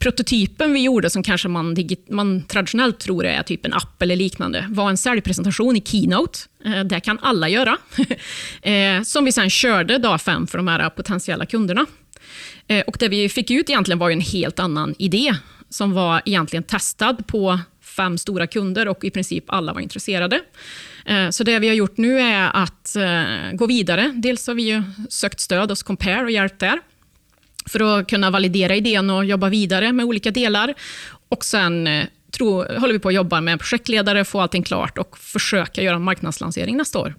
prototypen 0.00 0.72
vi 0.72 0.82
gjorde, 0.82 1.10
som 1.10 1.22
kanske 1.22 1.48
man, 1.48 1.76
man 2.10 2.42
traditionellt 2.42 2.98
tror 2.98 3.24
är 3.24 3.42
typ 3.42 3.66
en 3.66 3.72
app 3.72 4.02
eller 4.02 4.16
liknande, 4.16 4.66
var 4.68 4.90
en 4.90 4.96
säljpresentation 4.96 5.76
i 5.76 5.80
Keynote. 5.80 6.38
Eh, 6.64 6.84
det 6.84 7.00
kan 7.00 7.18
alla 7.22 7.48
göra. 7.48 7.76
eh, 8.62 9.02
som 9.02 9.24
vi 9.24 9.32
sen 9.32 9.50
körde 9.50 9.98
dag 9.98 10.20
fem 10.20 10.46
för 10.46 10.58
de 10.58 10.68
här 10.68 10.90
potentiella 10.90 11.46
kunderna. 11.46 11.86
Eh, 12.66 12.84
och 12.86 12.96
det 12.98 13.08
vi 13.08 13.28
fick 13.28 13.50
ut 13.50 13.70
egentligen 13.70 13.98
var 13.98 14.10
en 14.10 14.20
helt 14.20 14.58
annan 14.58 14.94
idé, 14.98 15.34
som 15.68 15.92
var 15.92 16.22
egentligen 16.24 16.62
testad 16.62 17.26
på 17.26 17.58
fem 17.96 18.18
stora 18.18 18.46
kunder 18.46 18.88
och 18.88 19.04
i 19.04 19.10
princip 19.10 19.44
alla 19.48 19.72
var 19.72 19.80
intresserade. 19.80 20.40
Eh, 21.06 21.30
så 21.30 21.44
det 21.44 21.58
vi 21.58 21.68
har 21.68 21.74
gjort 21.74 21.96
nu 21.96 22.20
är 22.20 22.50
att 22.54 22.96
eh, 22.96 23.52
gå 23.52 23.66
vidare. 23.66 24.12
Dels 24.14 24.46
har 24.46 24.54
vi 24.54 24.62
ju 24.62 24.82
sökt 25.08 25.40
stöd 25.40 25.70
hos 25.70 25.82
Compare 25.82 26.22
och 26.22 26.30
hjälpt 26.30 26.58
där 26.58 26.80
för 27.70 27.98
att 27.98 28.08
kunna 28.08 28.30
validera 28.30 28.74
idén 28.76 29.10
och 29.10 29.24
jobba 29.24 29.48
vidare 29.48 29.92
med 29.92 30.06
olika 30.06 30.30
delar. 30.30 30.74
Och 31.28 31.44
sen 31.44 31.86
eh, 31.86 32.06
tro, 32.30 32.62
håller 32.62 32.92
vi 32.92 32.98
på 32.98 33.08
att 33.08 33.14
jobba 33.14 33.40
med 33.40 33.58
projektledare, 33.58 34.24
få 34.24 34.40
allting 34.40 34.62
klart 34.62 34.98
och 34.98 35.18
försöka 35.18 35.82
göra 35.82 35.96
en 35.96 36.02
marknadslansering 36.02 36.76
nästa 36.76 36.98
år. 36.98 37.14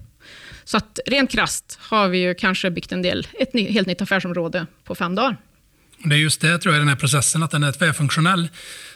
Så 0.64 0.76
att 0.76 0.98
rent 1.06 1.30
krast 1.30 1.78
har 1.80 2.08
vi 2.08 2.18
ju 2.18 2.34
kanske 2.34 2.70
byggt 2.70 2.92
en 2.92 3.02
del, 3.02 3.26
ett 3.38 3.52
helt 3.54 3.86
nytt 3.86 4.02
affärsområde 4.02 4.66
på 4.84 4.94
fem 4.94 5.14
dagar. 5.14 5.36
Det 6.04 6.14
är 6.14 6.18
just 6.18 6.40
det, 6.40 6.58
tror 6.58 6.74
jag, 6.74 6.80
den 6.80 6.88
här 6.88 6.96
processen, 6.96 7.42
att 7.42 7.50
den 7.50 7.62
är 7.62 7.72
tvärfunktionell. 7.72 8.48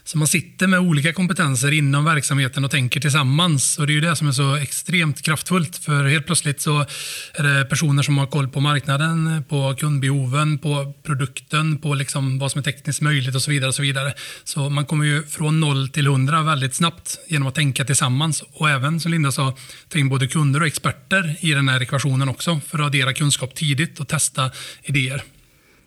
Så 0.05 0.19
man 0.19 0.29
sitter 0.29 0.67
med 0.67 0.81
olika 0.81 1.13
kompetenser 1.13 1.73
inom 1.73 2.05
verksamheten 2.05 2.65
och 2.65 2.71
tänker 2.71 3.01
tillsammans. 3.01 3.79
Och 3.79 3.87
Det 3.87 3.93
är 3.93 3.95
ju 3.95 4.01
det 4.01 4.17
som 4.17 4.29
är 4.29 4.33
så 4.33 4.57
extremt 4.57 5.23
kraftfullt. 5.23 5.77
För 5.77 6.05
helt 6.05 6.27
plötsligt 6.27 6.61
så 6.61 6.87
är 7.35 7.43
det 7.43 7.65
personer 7.65 8.03
som 8.03 8.19
har 8.19 8.27
koll 8.27 8.49
på 8.49 8.61
marknaden, 8.61 9.45
på 9.49 9.75
kundbehoven, 9.79 10.59
på 10.59 10.95
produkten, 11.03 11.79
på 11.79 11.95
liksom 11.95 12.39
vad 12.39 12.53
som 12.53 12.59
är 12.59 12.63
tekniskt 12.63 13.01
möjligt 13.01 13.35
och 13.35 13.43
så 13.43 13.51
vidare. 13.51 13.69
och 13.69 13.75
Så 13.75 13.83
vidare. 13.83 14.15
Så 14.45 14.69
man 14.69 14.87
kommer 14.87 15.05
ju 15.05 15.23
från 15.23 15.61
noll 15.61 15.89
till 15.89 16.07
hundra 16.07 16.43
väldigt 16.43 16.75
snabbt 16.75 17.19
genom 17.29 17.49
att 17.49 17.55
tänka 17.55 17.85
tillsammans. 17.85 18.43
Och 18.53 18.71
även, 18.71 19.01
som 19.01 19.11
Linda 19.11 19.33
sa, 19.33 19.57
ta 19.89 19.99
in 19.99 20.09
både 20.09 20.27
kunder 20.27 20.61
och 20.61 20.67
experter 20.67 21.37
i 21.41 21.53
den 21.53 21.69
här 21.69 21.83
ekvationen 21.83 22.29
också 22.29 22.61
för 22.67 22.79
att 22.79 22.87
addera 22.87 23.13
kunskap 23.13 23.55
tidigt 23.55 24.01
och 24.01 24.09
testa 24.09 24.51
idéer. 24.83 25.23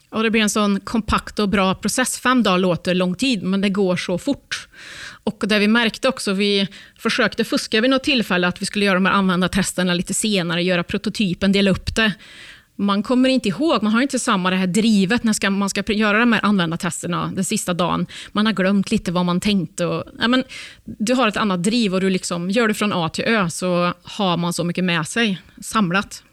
Och 0.09 0.23
det 0.23 0.31
blir 0.31 0.41
en 0.41 0.49
sån 0.49 0.79
kompakt 0.79 1.39
och 1.39 1.49
bra 1.49 1.75
process. 1.75 2.19
Fem 2.19 2.43
dagar 2.43 2.57
låter 2.57 2.93
lång 2.95 3.15
tid, 3.15 3.43
men 3.43 3.61
det 3.61 3.69
går 3.69 3.95
så 3.95 4.17
fort. 4.17 4.67
Och 5.23 5.43
det 5.47 5.59
vi 5.59 5.67
märkte 5.67 6.07
också, 6.07 6.33
vi 6.33 6.67
försökte 6.99 7.43
fuska 7.43 7.81
vid 7.81 7.89
något 7.89 8.03
tillfälle, 8.03 8.47
att 8.47 8.61
vi 8.61 8.65
skulle 8.65 8.85
göra 8.85 8.95
de 8.95 9.05
här 9.05 9.13
användartesterna 9.13 9.93
lite 9.93 10.13
senare, 10.13 10.63
göra 10.63 10.83
prototypen, 10.83 11.51
dela 11.51 11.71
upp 11.71 11.95
det. 11.95 12.13
Man 12.75 13.03
kommer 13.03 13.29
inte 13.29 13.49
ihåg, 13.49 13.83
man 13.83 13.93
har 13.93 14.01
inte 14.01 14.19
samma 14.19 14.49
det 14.49 14.55
här 14.55 14.67
drivet 14.67 15.23
när 15.23 15.49
man 15.49 15.69
ska 15.69 15.83
göra 15.87 16.19
de 16.19 16.33
här 16.33 16.45
användartesterna 16.45 17.31
den 17.35 17.45
sista 17.45 17.73
dagen. 17.73 18.07
Man 18.31 18.45
har 18.45 18.53
glömt 18.53 18.91
lite 18.91 19.11
vad 19.11 19.25
man 19.25 19.39
tänkte. 19.39 19.85
Och, 19.85 20.03
ja, 20.19 20.27
men, 20.27 20.43
du 20.85 21.13
har 21.13 21.27
ett 21.27 21.37
annat 21.37 21.63
driv 21.63 21.93
och 21.93 22.01
du 22.01 22.09
liksom, 22.09 22.49
gör 22.49 22.67
det 22.67 22.73
från 22.73 22.93
A 22.93 23.09
till 23.09 23.25
Ö, 23.25 23.49
så 23.49 23.93
har 24.03 24.37
man 24.37 24.53
så 24.53 24.63
mycket 24.63 24.83
med 24.83 25.07
sig 25.07 25.41
samlat. 25.61 26.23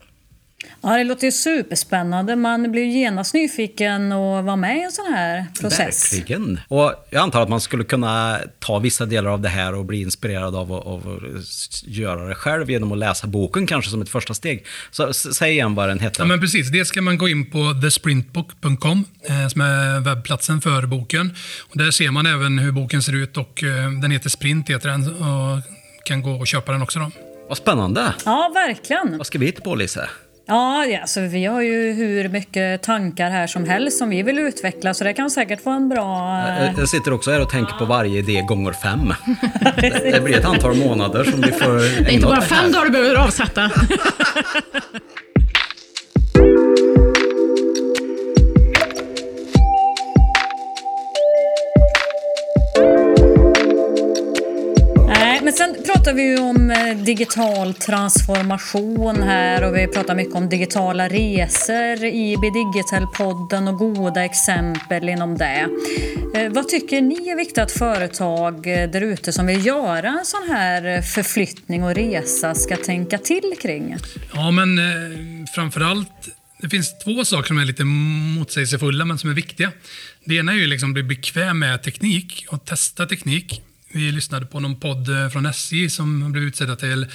Ja, 0.80 0.96
det 0.96 1.04
låter 1.04 1.24
ju 1.26 1.32
superspännande. 1.32 2.36
Man 2.36 2.72
blir 2.72 2.82
ju 2.82 2.98
genast 2.98 3.34
nyfiken 3.34 4.12
och 4.12 4.44
vara 4.44 4.56
med 4.56 4.78
i 4.78 4.82
en 4.82 4.92
sån 4.92 5.14
här 5.14 5.46
process. 5.60 6.12
Verkligen. 6.12 6.60
Och 6.68 6.94
jag 7.10 7.22
antar 7.22 7.42
att 7.42 7.48
man 7.48 7.60
skulle 7.60 7.84
kunna 7.84 8.38
ta 8.58 8.78
vissa 8.78 9.06
delar 9.06 9.30
av 9.30 9.40
det 9.40 9.48
här 9.48 9.74
och 9.74 9.84
bli 9.84 10.00
inspirerad 10.00 10.56
av 10.56 10.72
att, 10.72 10.86
av 10.86 11.20
att 11.36 11.82
göra 11.88 12.28
det 12.28 12.34
själv 12.34 12.70
genom 12.70 12.92
att 12.92 12.98
läsa 12.98 13.26
boken 13.26 13.66
kanske 13.66 13.90
som 13.90 14.02
ett 14.02 14.08
första 14.08 14.34
steg. 14.34 14.66
Så 14.90 15.12
säg 15.12 15.52
igen 15.52 15.74
vad 15.74 15.88
den 15.88 15.98
heter. 15.98 16.22
Ja, 16.22 16.26
men 16.26 16.40
precis. 16.40 16.70
Det 16.70 16.84
ska 16.84 17.02
man 17.02 17.18
gå 17.18 17.28
in 17.28 17.50
på 17.50 17.74
thesprintbook.com 17.82 19.04
eh, 19.22 19.48
som 19.48 19.60
är 19.60 20.00
webbplatsen 20.00 20.60
för 20.60 20.86
boken. 20.86 21.34
Och 21.70 21.78
där 21.78 21.90
ser 21.90 22.10
man 22.10 22.26
även 22.26 22.58
hur 22.58 22.72
boken 22.72 23.02
ser 23.02 23.14
ut 23.14 23.36
och 23.36 23.64
eh, 23.64 23.90
den 24.02 24.10
heter 24.10 24.30
Sprint 24.30 24.70
heter 24.70 24.88
den 24.88 25.08
och 25.08 25.62
kan 26.04 26.22
gå 26.22 26.30
och 26.30 26.46
köpa 26.46 26.72
den 26.72 26.82
också. 26.82 26.98
Då. 26.98 27.10
Vad 27.48 27.56
spännande. 27.56 28.14
Ja, 28.24 28.50
verkligen. 28.54 29.18
Vad 29.18 29.26
ska 29.26 29.38
vi 29.38 29.46
hitta 29.46 29.60
på, 29.60 29.74
Lise? 29.74 30.08
Ja, 30.48 30.98
alltså, 31.00 31.20
vi 31.20 31.44
har 31.44 31.62
ju 31.62 31.92
hur 31.92 32.28
mycket 32.28 32.82
tankar 32.82 33.30
här 33.30 33.46
som 33.46 33.64
helst 33.64 33.98
som 33.98 34.10
vi 34.10 34.22
vill 34.22 34.38
utveckla 34.38 34.94
så 34.94 35.04
det 35.04 35.12
kan 35.12 35.30
säkert 35.30 35.64
vara 35.64 35.76
en 35.76 35.88
bra... 35.88 36.42
Jag 36.78 36.88
sitter 36.88 37.12
också 37.12 37.30
här 37.30 37.42
och 37.42 37.50
tänker 37.50 37.72
på 37.72 37.84
varje 37.84 38.18
idé 38.18 38.42
gånger 38.42 38.72
fem. 38.72 39.14
det 40.12 40.24
blir 40.24 40.38
ett 40.38 40.44
antal 40.44 40.74
månader 40.76 41.24
som 41.24 41.40
vi 41.40 41.52
får 41.52 42.02
Det 42.04 42.10
är 42.10 42.12
inte 42.12 42.26
bara 42.26 42.40
fem 42.40 42.72
dagar 42.72 42.84
du 42.84 42.90
behöver 42.90 43.14
avsätta. 43.14 43.70
pratar 56.06 56.16
vi 56.16 56.22
ju 56.22 56.38
om 56.38 56.70
eh, 56.70 56.96
digital 56.96 57.74
transformation 57.74 59.22
här 59.22 59.64
och 59.64 59.76
vi 59.76 59.86
pratar 59.86 60.14
mycket 60.14 60.34
om 60.34 60.48
digitala 60.48 61.08
resor 61.08 62.04
i 62.04 62.36
Bidigital-podden 62.36 63.68
och 63.68 63.78
goda 63.78 64.24
exempel 64.24 65.08
inom 65.08 65.38
det. 65.38 65.68
Eh, 66.34 66.52
vad 66.52 66.68
tycker 66.68 67.00
ni 67.00 67.28
är 67.28 67.36
viktigt 67.36 67.58
att 67.58 67.72
företag 67.72 68.66
eh, 68.66 68.90
där 68.90 69.00
ute 69.00 69.32
som 69.32 69.46
vill 69.46 69.66
göra 69.66 70.08
en 70.08 70.24
sån 70.24 70.48
här 70.48 71.02
förflyttning 71.02 71.84
och 71.84 71.94
resa 71.94 72.54
ska 72.54 72.76
tänka 72.76 73.18
till 73.18 73.54
kring? 73.62 73.96
Ja, 74.34 74.50
men 74.50 74.78
eh, 74.78 74.84
framförallt 75.54 76.28
det 76.58 76.68
finns 76.68 76.98
två 76.98 77.24
saker 77.24 77.46
som 77.46 77.58
är 77.58 77.64
lite 77.64 77.84
motsägelsefulla 77.84 79.04
men 79.04 79.18
som 79.18 79.30
är 79.30 79.34
viktiga. 79.34 79.72
Det 80.24 80.34
ena 80.34 80.52
är 80.52 80.56
ju 80.56 80.66
liksom 80.66 80.90
att 80.90 80.94
bli 80.94 81.02
bekväm 81.02 81.58
med 81.58 81.82
teknik 81.82 82.46
och 82.48 82.64
testa 82.64 83.06
teknik. 83.06 83.62
Vi 83.92 84.12
lyssnade 84.12 84.46
på 84.46 84.60
någon 84.60 84.80
podd 84.80 85.08
eh, 85.08 85.28
från 85.28 85.46
SJ 85.46 85.88
som 85.90 86.32
blev 86.32 86.44
utsedda 86.44 86.76
till 86.76 87.06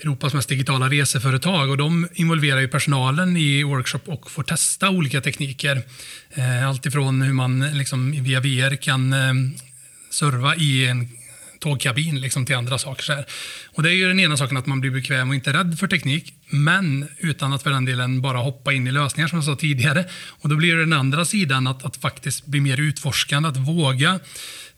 Europas 0.00 0.34
mest 0.34 0.48
digitala 0.48 0.88
reseföretag 0.88 1.70
och 1.70 1.76
de 1.76 2.08
involverar 2.14 2.60
ju 2.60 2.68
personalen 2.68 3.36
i 3.36 3.62
workshop 3.62 4.00
och 4.06 4.30
får 4.30 4.42
testa 4.42 4.90
olika 4.90 5.20
tekniker. 5.20 5.82
Eh, 6.30 6.68
allt 6.68 6.86
ifrån 6.86 7.22
hur 7.22 7.32
man 7.32 7.60
liksom 7.78 8.22
via 8.22 8.40
VR 8.40 8.76
kan 8.76 9.12
eh, 9.12 9.34
serva 10.10 10.56
i 10.56 10.86
en 10.86 11.08
tågkabin 11.60 12.20
liksom 12.20 12.46
till 12.46 12.56
andra 12.56 12.78
saker. 12.78 13.02
Så 13.02 13.24
Och 13.72 13.82
det 13.82 13.90
är 13.90 13.94
ju 13.94 14.08
den 14.08 14.20
ena 14.20 14.36
saken 14.36 14.56
att 14.56 14.66
man 14.66 14.80
blir 14.80 14.90
bekväm 14.90 15.28
och 15.28 15.34
inte 15.34 15.52
rädd 15.52 15.78
för 15.78 15.86
teknik, 15.86 16.34
men 16.48 17.08
utan 17.18 17.52
att 17.52 17.62
för 17.62 17.70
den 17.70 17.84
delen 17.84 18.20
bara 18.20 18.38
hoppa 18.38 18.72
in 18.72 18.86
i 18.86 18.92
lösningar 18.92 19.28
som 19.28 19.38
jag 19.38 19.44
sa 19.44 19.56
tidigare. 19.56 20.04
Och 20.28 20.48
då 20.48 20.56
blir 20.56 20.74
det 20.74 20.80
den 20.80 20.92
andra 20.92 21.24
sidan 21.24 21.66
att, 21.66 21.84
att 21.84 21.96
faktiskt 21.96 22.46
bli 22.46 22.60
mer 22.60 22.80
utforskande, 22.80 23.48
att 23.48 23.56
våga 23.56 24.20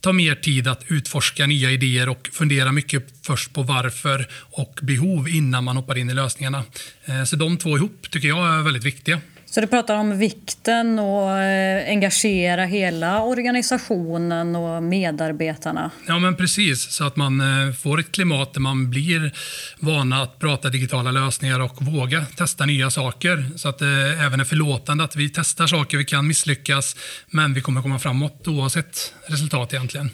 ta 0.01 0.13
mer 0.13 0.35
tid 0.35 0.69
att 0.69 0.85
utforska 0.89 1.47
nya 1.47 1.71
idéer 1.71 2.09
och 2.09 2.29
fundera 2.33 2.73
mycket 2.73 3.07
först 3.23 3.53
på 3.53 3.63
varför 3.63 4.29
och 4.33 4.79
behov 4.83 5.29
innan 5.29 5.65
man 5.65 5.77
hoppar 5.77 5.99
in 5.99 6.11
i 6.11 6.15
lösningarna. 6.15 6.65
Eh, 7.05 7.25
så 7.25 7.37
de 7.37 7.57
två 7.57 7.77
ihop 7.77 8.07
tycker 8.11 8.29
jag 8.29 8.55
är 8.55 8.63
väldigt 8.63 8.85
viktiga. 8.85 9.21
Så 9.51 9.61
du 9.61 9.67
pratar 9.67 9.97
om 9.97 10.19
vikten 10.19 10.99
att 10.99 11.29
eh, 11.29 11.91
engagera 11.91 12.65
hela 12.65 13.23
organisationen 13.23 14.57
och 14.57 14.83
medarbetarna? 14.83 15.91
Ja, 16.07 16.19
men 16.19 16.37
precis. 16.37 16.91
Så 16.91 17.05
att 17.05 17.17
man 17.17 17.41
eh, 17.41 17.75
får 17.75 18.01
ett 18.01 18.13
klimat 18.13 18.55
där 18.55 18.61
man 18.61 18.91
blir 18.91 19.33
vana 19.81 20.23
att 20.23 20.39
prata 20.39 20.69
digitala 20.69 21.11
lösningar 21.11 21.61
och 21.61 21.83
våga 21.83 22.27
testa 22.37 22.67
nya 22.67 22.91
saker. 22.91 23.51
Så 23.57 23.69
att 23.69 23.79
det 23.79 24.19
även 24.21 24.41
är 24.41 24.45
förlåtande 24.45 25.05
att 25.05 25.17
vi 25.17 25.29
testar 25.29 25.67
saker, 25.67 25.99
vi 25.99 26.05
kan 26.05 26.27
misslyckas, 26.27 26.97
men 27.27 27.55
vi 27.55 27.61
kommer 27.61 27.83
komma 27.83 27.99
framåt 27.99 28.49
oavsett 28.49 29.15
resultat 29.27 29.75
egentligen. 29.75 30.11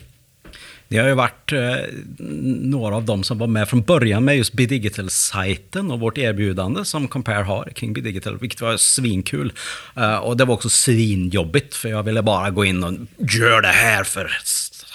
Det 0.89 0.99
har 0.99 1.09
ju 1.09 1.15
varit 1.15 1.53
eh, 1.53 1.77
några 2.63 2.97
av 2.97 3.05
dem 3.05 3.25
som 3.25 3.39
var 3.39 3.47
med 3.47 3.69
från 3.69 3.83
början 3.83 4.25
med 4.25 4.37
just 4.37 4.53
Bidigital-sajten 4.53 5.91
och 5.91 6.01
vårt 6.01 6.19
erbjudande 6.19 6.85
som 6.85 7.09
Compare 7.09 7.43
har 7.43 7.65
kring 7.65 7.93
Bidigital, 7.93 8.39
vilket 8.39 8.61
var 8.61 8.77
svinkul. 8.77 9.53
Eh, 9.97 10.17
och 10.17 10.37
det 10.37 10.45
var 10.45 10.55
också 10.55 10.69
svinjobbigt, 10.69 11.75
för 11.75 11.89
jag 11.89 12.03
ville 12.03 12.23
bara 12.23 12.51
gå 12.51 12.65
in 12.65 12.85
och 12.85 12.93
göra 13.19 13.61
det 13.61 13.69
här 13.69 14.05
för 14.05 14.31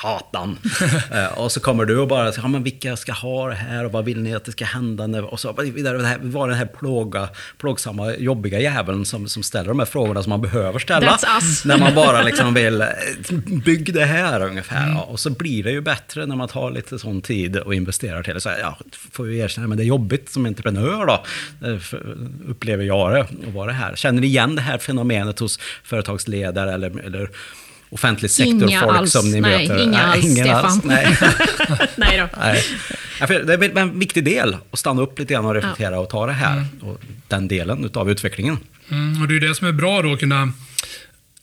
satan. 0.02 0.58
eh, 1.12 1.40
och 1.40 1.52
så 1.52 1.60
kommer 1.60 1.86
du 1.86 1.98
och 2.00 2.08
bara, 2.08 2.34
ja 2.38 2.48
men 2.48 2.64
vilka 2.64 2.98
ska 2.98 3.12
ha 3.12 3.50
det 3.50 3.56
här 3.56 3.86
och 3.86 3.92
vad 3.92 4.06
vill 4.06 4.22
ni 4.22 4.36
att 4.36 4.46
det 4.46 4.52
ska 4.52 4.66
hända? 4.66 5.08
Nu? 5.08 5.22
Och 5.22 5.40
så 5.40 5.54
vidare, 5.54 5.98
det 5.98 6.08
här, 6.08 6.20
var 6.22 6.48
den 6.48 6.58
här 6.58 6.66
plåga, 6.66 7.30
plågsamma, 7.58 8.16
jobbiga 8.16 8.60
jäveln 8.60 9.06
som, 9.06 9.28
som 9.28 9.44
ställer 9.44 9.68
de 9.68 9.80
här 9.80 9.86
frågorna 9.86 10.24
som 10.24 10.30
man 10.30 10.42
behöver 10.42 10.80
ställa. 10.80 11.18
När 11.66 11.78
man 11.78 11.96
bara 11.96 12.22
liksom 12.22 12.54
vill, 12.60 12.82
eh, 12.82 12.88
bygg 13.66 13.94
det 13.94 14.06
här 14.06 14.42
ungefär. 14.42 14.84
Mm. 14.84 14.96
Ja, 14.96 15.02
och 15.02 15.20
så 15.20 15.30
blir 15.30 15.64
det 15.64 15.72
ju 15.72 15.79
bättre 15.82 16.26
när 16.26 16.36
man 16.36 16.48
tar 16.48 16.72
lite 16.72 17.00
sån 17.00 17.22
tid 17.22 17.58
och 17.58 17.76
investerar 17.76 18.24
till 18.24 18.34
det. 18.34 18.42
Så 18.42 18.50
ja, 18.62 18.78
får 19.12 19.24
vi 19.24 19.40
erkänna, 19.40 19.68
men 19.68 19.78
det 19.78 19.84
är 19.84 19.86
jobbigt 19.86 20.30
som 20.30 20.46
entreprenör 20.46 21.06
då, 21.06 21.24
eh, 21.68 21.78
upplever 22.48 22.84
jag 22.84 23.12
det, 23.12 23.22
att 23.22 23.54
vara 23.54 23.72
här. 23.72 23.96
Känner 23.96 24.22
ni 24.22 24.28
igen 24.28 24.56
det 24.56 24.62
här 24.62 24.78
fenomenet 24.78 25.40
hos 25.40 25.60
företagsledare 25.84 26.74
eller, 26.74 27.00
eller 27.00 27.30
offentlig 27.90 28.32
sektor-folk 28.32 29.10
som 29.10 29.32
ni 29.32 29.42
nej, 29.42 29.68
möter? 29.68 29.84
Inga 29.84 30.04
alls, 30.04 30.26
ingen 30.26 30.46
Stefan. 30.46 30.66
Alls, 30.66 30.84
nej. 30.84 31.18
nej 31.96 32.18
då. 32.18 32.28
Nej. 32.40 32.64
det 33.46 33.54
är 33.54 33.78
en 33.78 34.00
viktig 34.00 34.24
del 34.24 34.58
att 34.72 34.80
stanna 34.80 35.02
upp 35.02 35.20
lite 35.20 35.34
grann 35.34 35.46
och 35.46 35.54
reflektera 35.54 35.92
ja. 35.92 36.00
och 36.00 36.10
ta 36.10 36.26
det 36.26 36.32
här, 36.32 36.54
mm. 36.54 36.68
och 36.82 37.02
den 37.28 37.48
delen 37.48 37.90
av 37.94 38.12
utvecklingen. 38.12 38.58
Mm, 38.90 39.22
och 39.22 39.28
det 39.28 39.36
är 39.36 39.40
det 39.40 39.56
som 39.56 39.68
är 39.68 39.72
bra 39.72 40.02
då, 40.02 40.14
att 40.14 40.20
kunna 40.20 40.54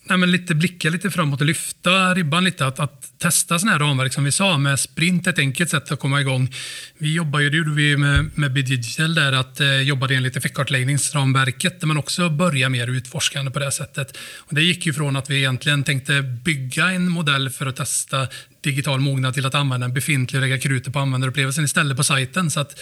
nej, 0.09 0.17
men 0.17 0.31
lite 0.31 0.55
blicka 0.55 0.89
lite 0.89 1.11
framåt 1.11 1.41
och 1.41 1.47
lyfta 1.47 2.13
ribban 2.13 2.43
lite. 2.43 2.65
Att, 2.65 2.79
att 2.79 3.19
testa 3.19 3.59
sådana 3.59 3.71
här 3.71 3.79
ramverk 3.79 4.13
som 4.13 4.23
vi 4.23 4.31
sa 4.31 4.57
med 4.57 4.79
sprint, 4.79 5.27
ett 5.27 5.39
enkelt 5.39 5.69
sätt 5.69 5.91
att 5.91 5.99
komma 5.99 6.21
igång. 6.21 6.53
Vi 6.97 7.13
jobbar 7.13 7.39
ju, 7.39 7.49
det 7.49 7.57
gjorde 7.57 7.71
vi 7.71 7.97
med, 7.97 8.29
med 8.35 8.53
Bidigital 8.53 9.15
där, 9.15 9.31
att 9.31 9.59
eh, 9.59 9.81
jobba 9.81 10.07
enligt 10.07 10.37
effektkartläggningsramverket 10.37 11.79
där 11.79 11.87
man 11.87 11.97
också 11.97 12.29
börjar 12.29 12.69
mer 12.69 12.87
utforskande 12.87 13.51
på 13.51 13.59
det 13.59 13.71
sättet. 13.71 14.17
Och 14.37 14.55
det 14.55 14.61
gick 14.61 14.85
ju 14.85 14.93
från 14.93 15.15
att 15.15 15.29
vi 15.29 15.37
egentligen 15.37 15.83
tänkte 15.83 16.21
bygga 16.21 16.89
en 16.89 17.11
modell 17.11 17.49
för 17.49 17.65
att 17.65 17.75
testa 17.75 18.27
digital 18.61 18.99
mognad 18.99 19.33
till 19.33 19.45
att 19.45 19.55
använda 19.55 19.85
en 19.85 19.93
befintlig 19.93 20.41
och 20.41 20.47
lägga 20.47 20.61
krutet 20.61 20.93
på 20.93 20.99
användarupplevelsen 20.99 21.63
istället 21.63 21.97
på 21.97 22.03
sajten. 22.03 22.51
Så 22.51 22.59
att 22.59 22.79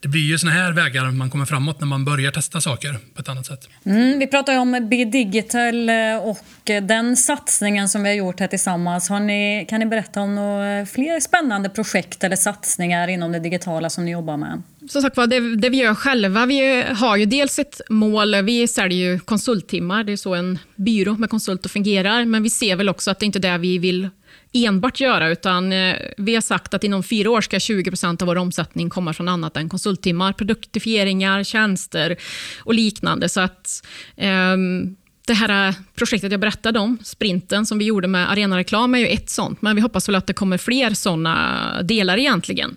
det 0.00 0.08
blir 0.08 0.20
ju 0.20 0.38
såna 0.38 0.52
här 0.52 0.72
vägar 0.72 1.10
man 1.10 1.30
kommer 1.30 1.44
framåt 1.44 1.80
när 1.80 1.86
man 1.86 2.04
börjar 2.04 2.30
testa 2.30 2.60
saker 2.60 2.98
på 3.14 3.20
ett 3.20 3.28
annat 3.28 3.46
sätt. 3.46 3.68
Mm, 3.84 4.18
vi 4.18 4.26
pratar 4.26 4.52
ju 4.52 4.58
om 4.58 4.88
Be 4.90 5.04
Digital 5.04 5.88
eh, 5.88 6.16
och 6.22 6.38
den 6.64 7.16
satsningen 7.16 7.88
som 7.88 8.02
vi 8.02 8.08
har 8.08 8.16
gjort 8.16 8.40
här 8.40 8.46
tillsammans. 8.46 9.08
Har 9.08 9.20
ni, 9.20 9.66
kan 9.68 9.80
ni 9.80 9.86
berätta 9.86 10.20
om 10.20 10.34
några 10.34 10.86
fler 10.86 11.20
spännande 11.20 11.68
projekt 11.68 12.24
eller 12.24 12.36
satsningar 12.36 13.08
inom 13.08 13.32
det 13.32 13.40
digitala 13.40 13.90
som 13.90 14.04
ni 14.04 14.10
jobbar 14.10 14.36
med? 14.36 14.62
Som 14.90 15.02
sagt 15.02 15.16
det, 15.16 15.56
det 15.56 15.68
vi 15.68 15.76
gör 15.76 15.94
själva, 15.94 16.46
vi 16.46 16.82
har 16.82 17.16
ju 17.16 17.24
dels 17.24 17.58
ett 17.58 17.80
mål, 17.88 18.42
vi 18.42 18.68
säljer 18.68 18.98
ju 18.98 19.18
konsulttimmar, 19.18 20.04
det 20.04 20.12
är 20.12 20.16
så 20.16 20.34
en 20.34 20.58
byrå 20.76 21.14
med 21.14 21.30
konsulter 21.30 21.68
fungerar, 21.68 22.24
men 22.24 22.42
vi 22.42 22.50
ser 22.50 22.76
väl 22.76 22.88
också 22.88 23.10
att 23.10 23.18
det 23.18 23.26
inte 23.26 23.38
är 23.38 23.52
det 23.52 23.58
vi 23.58 23.78
vill 23.78 24.08
enbart 24.52 25.00
göra, 25.00 25.28
utan 25.28 25.72
eh, 25.72 25.96
vi 26.16 26.34
har 26.34 26.42
sagt 26.42 26.74
att 26.74 26.84
inom 26.84 27.02
fyra 27.02 27.30
år 27.30 27.40
ska 27.40 27.58
20% 27.58 28.22
av 28.22 28.26
vår 28.26 28.36
omsättning 28.36 28.90
komma 28.90 29.12
från 29.12 29.28
annat 29.28 29.56
än 29.56 29.68
konsulttimmar, 29.68 30.32
produktifieringar, 30.32 31.44
tjänster 31.44 32.16
och 32.58 32.74
liknande. 32.74 33.28
Så 33.28 33.40
att 33.40 33.86
um, 34.16 34.96
det 35.26 35.34
här 35.34 35.68
eh, 35.68 35.74
projektet 35.94 36.30
jag 36.30 36.40
berättade 36.40 36.78
om, 36.78 36.98
sprinten 37.04 37.66
som 37.66 37.78
vi 37.78 37.84
gjorde 37.84 38.08
med 38.08 38.30
arenareklam, 38.30 38.94
är 38.94 38.98
ju 38.98 39.06
ett 39.06 39.30
sånt, 39.30 39.62
men 39.62 39.76
vi 39.76 39.82
hoppas 39.82 40.08
väl 40.08 40.14
att 40.14 40.26
det 40.26 40.32
kommer 40.32 40.58
fler 40.58 40.94
såna 40.94 41.82
delar 41.82 42.18
egentligen. 42.18 42.76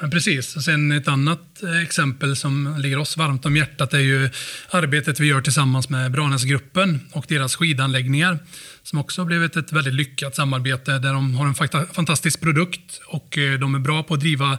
Men 0.00 0.10
precis. 0.10 0.56
Och 0.56 0.62
sen 0.62 0.92
ett 0.92 1.08
annat 1.08 1.62
eh, 1.62 1.82
exempel 1.82 2.36
som 2.36 2.76
ligger 2.78 2.98
oss 2.98 3.16
varmt 3.16 3.46
om 3.46 3.56
hjärtat 3.56 3.94
är 3.94 3.98
ju 3.98 4.30
arbetet 4.70 5.20
vi 5.20 5.26
gör 5.26 5.40
tillsammans 5.40 5.88
med 5.88 6.12
Branäsgruppen 6.12 7.00
och 7.12 7.24
deras 7.28 7.56
skidanläggningar 7.56 8.38
som 8.82 8.98
också 8.98 9.20
har 9.20 9.26
blivit 9.26 9.56
ett 9.56 9.72
väldigt 9.72 9.94
lyckat 9.94 10.36
samarbete 10.36 10.98
där 10.98 11.12
de 11.12 11.34
har 11.34 11.46
en 11.46 11.86
fantastisk 11.86 12.40
produkt 12.40 13.00
och 13.06 13.38
eh, 13.38 13.58
de 13.58 13.74
är 13.74 13.78
bra 13.78 14.02
på 14.02 14.14
att 14.14 14.20
driva 14.20 14.58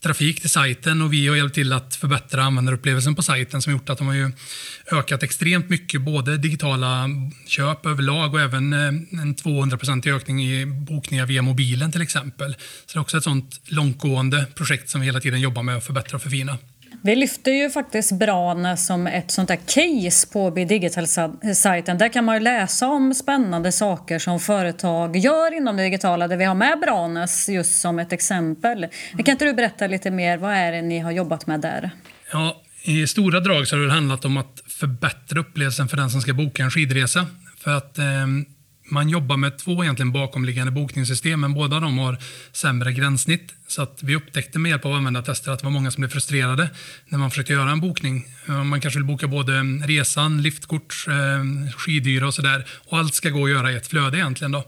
trafik 0.00 0.40
till 0.40 0.50
sajten 0.50 1.02
och 1.02 1.12
vi 1.12 1.28
har 1.28 1.36
hjälpt 1.36 1.54
till 1.54 1.72
att 1.72 1.96
förbättra 1.96 2.42
användarupplevelsen 2.42 3.14
på 3.14 3.22
sajten 3.22 3.62
som 3.62 3.72
gjort 3.72 3.90
att 3.90 3.98
de 3.98 4.06
har 4.06 4.14
ju 4.14 4.32
ökat 4.92 5.22
extremt 5.22 5.68
mycket, 5.68 6.02
både 6.02 6.36
digitala 6.36 7.08
köp 7.46 7.86
överlag 7.86 8.34
och 8.34 8.40
även 8.40 8.72
eh, 8.72 8.78
en 9.22 9.34
200% 9.34 10.14
ökning 10.16 10.44
i 10.44 10.66
bokningar 10.66 11.26
via 11.26 11.42
mobilen 11.42 11.92
till 11.92 12.02
exempel. 12.02 12.54
Så 12.86 12.92
det 12.92 12.98
är 12.98 13.00
också 13.00 13.16
ett 13.16 13.24
sånt 13.24 13.60
långtgående 13.64 14.46
projekt 14.54 14.90
som 14.90 15.00
vi 15.00 15.06
hela 15.06 15.20
tiden 15.20 15.40
jobbar 15.40 15.62
med 15.62 15.76
att 15.76 15.86
förbättra 15.86 16.16
och 16.16 16.22
förfina. 16.22 16.58
Vi 17.02 17.16
lyfter 17.16 17.52
ju 17.52 17.70
faktiskt 17.70 18.12
Branäs 18.12 18.86
som 18.86 19.06
ett 19.06 19.30
sånt 19.30 19.48
där 19.48 19.56
case 19.56 20.28
på 20.32 20.50
Digital-sajten. 20.50 21.98
Där 21.98 22.08
kan 22.08 22.24
man 22.24 22.34
ju 22.34 22.40
läsa 22.40 22.88
om 22.88 23.14
spännande 23.14 23.72
saker 23.72 24.18
som 24.18 24.40
företag 24.40 25.16
gör 25.16 25.56
inom 25.56 25.76
det 25.76 25.82
digitala 25.82 26.28
där 26.28 26.36
vi 26.36 26.44
har 26.44 26.54
med 26.54 26.80
Branäs 26.80 27.48
just 27.48 27.80
som 27.80 27.98
ett 27.98 28.12
exempel. 28.12 28.78
Mm. 28.78 29.24
Kan 29.24 29.32
inte 29.32 29.44
du 29.44 29.52
berätta 29.52 29.86
lite 29.86 30.10
mer, 30.10 30.38
vad 30.38 30.54
är 30.54 30.72
det 30.72 30.82
ni 30.82 30.98
har 30.98 31.10
jobbat 31.10 31.46
med 31.46 31.60
där? 31.60 31.90
Ja, 32.32 32.62
I 32.82 33.06
stora 33.06 33.40
drag 33.40 33.68
så 33.68 33.76
har 33.76 33.82
det 33.82 33.92
handlat 33.92 34.24
om 34.24 34.36
att 34.36 34.62
förbättra 34.66 35.40
upplevelsen 35.40 35.88
för 35.88 35.96
den 35.96 36.10
som 36.10 36.20
ska 36.20 36.32
boka 36.32 36.62
en 36.62 36.70
skidresa. 36.70 37.26
För 37.58 37.76
att 37.76 37.98
eh, 37.98 38.04
man 38.92 39.08
jobbar 39.08 39.36
med 39.36 39.58
två 39.58 39.82
egentligen 39.84 40.12
bakomliggande 40.12 40.72
bokningssystem, 40.72 41.40
men 41.40 41.54
båda 41.54 41.80
de 41.80 41.98
har 41.98 42.18
sämre 42.52 42.92
gränssnitt. 42.92 43.54
Så 43.66 43.82
att 43.82 44.02
vi 44.02 44.16
upptäckte 44.16 44.58
med 44.58 44.70
hjälp 44.70 44.84
av 44.84 44.92
användartester 44.92 45.50
att 45.50 45.58
det 45.58 45.64
var 45.64 45.70
många 45.70 45.90
som 45.90 46.00
blev 46.00 46.08
frustrerade 46.08 46.70
när 47.08 47.18
man 47.18 47.30
försökte 47.30 47.52
göra 47.52 47.70
en 47.70 47.80
bokning. 47.80 48.26
Man 48.46 48.80
kanske 48.80 48.98
vill 48.98 49.06
boka 49.06 49.26
både 49.26 49.52
resan, 49.62 50.42
liftkort, 50.42 50.92
skidyra 51.76 52.12
skidhyra 52.12 52.26
och 52.26 52.34
sådär. 52.34 52.66
Och 52.88 52.98
allt 52.98 53.14
ska 53.14 53.30
gå 53.30 53.44
att 53.44 53.50
göra 53.50 53.72
i 53.72 53.76
ett 53.76 53.86
flöde 53.86 54.18
egentligen. 54.18 54.52
Då. 54.52 54.64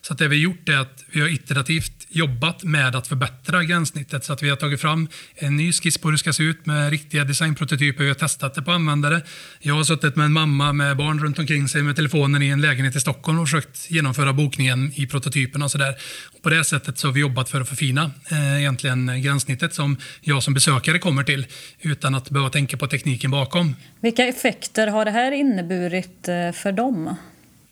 Så 0.00 0.12
att 0.12 0.18
det 0.18 0.28
vi 0.28 0.36
har 0.36 0.42
gjort 0.42 0.68
är 0.68 0.76
att 0.76 1.04
vi 1.10 1.20
har 1.20 1.28
iterativt 1.28 1.97
jobbat 2.10 2.62
med 2.62 2.96
att 2.96 3.06
förbättra 3.06 3.64
gränssnittet. 3.64 4.24
Så 4.24 4.32
att 4.32 4.42
vi 4.42 4.48
har 4.48 4.56
tagit 4.56 4.80
fram 4.80 5.08
en 5.34 5.56
ny 5.56 5.72
skiss 5.72 5.98
på 5.98 6.08
hur 6.08 6.12
det 6.12 6.18
ska 6.18 6.32
se 6.32 6.42
ut 6.42 6.66
med 6.66 6.90
riktiga 6.90 7.24
designprototyper. 7.24 8.04
Vi 8.04 8.10
har 8.10 8.14
testat 8.14 8.54
det 8.54 8.62
på 8.62 8.70
användare. 8.70 9.22
Jag 9.60 9.74
har 9.74 9.84
suttit 9.84 10.16
med 10.16 10.24
en 10.24 10.32
mamma 10.32 10.72
med 10.72 10.96
barn 10.96 11.18
runt 11.18 11.38
omkring 11.38 11.68
sig 11.68 11.82
med 11.82 11.96
telefonen 11.96 12.42
i 12.42 12.48
en 12.48 12.60
lägenhet 12.60 12.96
i 12.96 13.00
Stockholm 13.00 13.38
och 13.38 13.48
försökt 13.48 13.90
genomföra 13.90 14.32
bokningen 14.32 14.92
i 14.94 15.06
prototypen 15.06 15.62
och 15.62 15.70
sådär. 15.70 15.94
På 16.42 16.48
det 16.48 16.64
sättet 16.64 16.98
så 16.98 17.08
har 17.08 17.12
vi 17.12 17.20
jobbat 17.20 17.48
för 17.48 17.60
att 17.60 17.68
förfina 17.68 18.10
eh, 18.30 18.58
egentligen 18.58 19.22
gränssnittet 19.22 19.74
som 19.74 19.96
jag 20.20 20.42
som 20.42 20.54
besökare 20.54 20.98
kommer 20.98 21.24
till 21.24 21.46
utan 21.80 22.14
att 22.14 22.30
behöva 22.30 22.50
tänka 22.50 22.76
på 22.76 22.86
tekniken 22.86 23.30
bakom. 23.30 23.76
Vilka 24.00 24.24
effekter 24.26 24.86
har 24.86 25.04
det 25.04 25.10
här 25.10 25.32
inneburit 25.32 26.28
eh, 26.28 26.52
för 26.52 26.72
dem? 26.72 27.16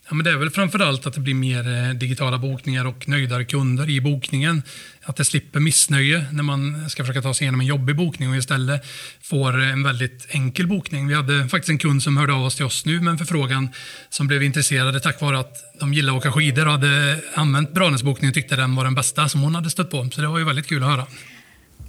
Ja, 0.08 0.14
men 0.14 0.24
det 0.24 0.30
är 0.30 0.36
väl 0.36 0.50
framförallt 0.50 1.06
att 1.06 1.14
det 1.14 1.20
blir 1.20 1.34
mer 1.34 1.88
eh, 1.88 1.90
digitala 1.90 2.38
bokningar 2.38 2.84
och 2.84 3.08
nöjdare 3.08 3.44
kunder 3.44 3.90
i 3.90 4.00
bokningen. 4.00 4.62
Att 5.02 5.16
det 5.16 5.24
slipper 5.24 5.60
missnöje 5.60 6.26
när 6.32 6.42
man 6.42 6.90
ska 6.90 7.02
försöka 7.02 7.22
ta 7.22 7.34
sig 7.34 7.44
igenom 7.44 7.60
en 7.60 7.66
jobbig 7.66 7.96
bokning 7.96 8.30
och 8.30 8.36
istället 8.36 8.86
får 9.22 9.60
en 9.60 9.82
väldigt 9.82 10.26
enkel 10.28 10.66
bokning. 10.66 11.08
Vi 11.08 11.14
hade 11.14 11.48
faktiskt 11.48 11.70
en 11.70 11.78
kund 11.78 12.02
som 12.02 12.16
hörde 12.16 12.32
av 12.32 12.44
oss 12.44 12.56
till 12.56 12.64
oss 12.64 12.84
nu 12.86 13.00
med 13.00 13.10
en 13.10 13.18
förfrågan 13.18 13.68
som 14.08 14.26
blev 14.26 14.42
intresserade 14.42 15.00
tack 15.00 15.20
vare 15.20 15.38
att 15.38 15.56
de 15.80 15.94
gillar 15.94 16.12
att 16.12 16.18
åka 16.18 16.32
skidor 16.32 16.66
och 16.66 16.72
hade 16.72 17.20
använt 17.34 17.74
Branäsbokningen 17.74 18.30
och 18.30 18.34
tyckte 18.34 18.56
den 18.56 18.74
var 18.74 18.84
den 18.84 18.94
bästa 18.94 19.28
som 19.28 19.40
hon 19.40 19.54
hade 19.54 19.70
stött 19.70 19.90
på. 19.90 20.08
Så 20.10 20.20
det 20.20 20.28
var 20.28 20.38
ju 20.38 20.44
väldigt 20.44 20.66
kul 20.66 20.82
att 20.82 20.88
höra. 20.88 21.06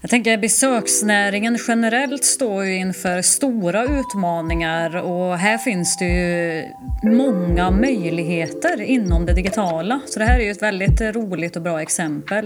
Jag 0.01 0.09
tänker 0.09 0.37
besöksnäringen 0.37 1.57
generellt 1.67 2.25
står 2.25 2.65
ju 2.65 2.75
inför 2.75 3.21
stora 3.21 3.83
utmaningar 3.83 4.95
och 4.95 5.37
här 5.37 5.57
finns 5.57 5.97
det 5.97 6.05
ju 6.05 6.63
många 7.03 7.71
möjligheter 7.71 8.81
inom 8.81 9.25
det 9.25 9.33
digitala. 9.33 9.99
Så 10.05 10.19
det 10.19 10.25
här 10.25 10.39
är 10.39 10.43
ju 10.43 10.51
ett 10.51 10.61
väldigt 10.61 11.01
roligt 11.01 11.55
och 11.55 11.61
bra 11.61 11.81
exempel. 11.81 12.45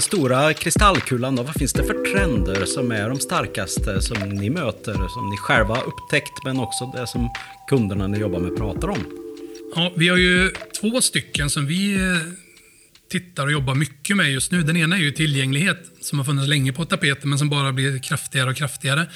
Stora 0.00 0.54
kristallkulan, 0.54 1.36
då, 1.36 1.42
vad 1.42 1.54
finns 1.54 1.72
det 1.72 1.84
för 1.84 2.12
trender 2.12 2.64
som 2.64 2.92
är 2.92 3.08
de 3.08 3.20
starkaste 3.20 4.02
som 4.02 4.28
ni 4.28 4.50
möter, 4.50 4.92
som 4.92 5.30
ni 5.30 5.36
själva 5.36 5.74
har 5.74 5.84
upptäckt, 5.84 6.44
men 6.44 6.58
också 6.58 6.86
det 6.86 7.06
som 7.06 7.30
kunderna 7.68 8.06
ni 8.06 8.18
jobbar 8.18 8.40
med 8.40 8.56
pratar 8.56 8.88
om? 8.88 9.04
Ja, 9.74 9.92
vi 9.96 10.08
har 10.08 10.16
ju 10.16 10.50
två 10.80 11.00
stycken 11.00 11.50
som 11.50 11.66
vi 11.66 11.94
eh, 11.94 12.00
tittar 13.10 13.46
och 13.46 13.52
jobbar 13.52 13.74
mycket 13.74 14.16
med 14.16 14.32
just 14.32 14.52
nu. 14.52 14.62
Den 14.62 14.76
ena 14.76 14.96
är 14.96 15.00
ju 15.00 15.12
tillgänglighet, 15.12 15.78
som 16.00 16.18
har 16.18 16.26
funnits 16.26 16.48
länge 16.48 16.72
på 16.72 16.84
tapeten, 16.84 17.30
men 17.30 17.38
som 17.38 17.48
bara 17.48 17.72
blir 17.72 17.98
kraftigare 17.98 18.50
och 18.50 18.56
kraftigare. 18.56 19.06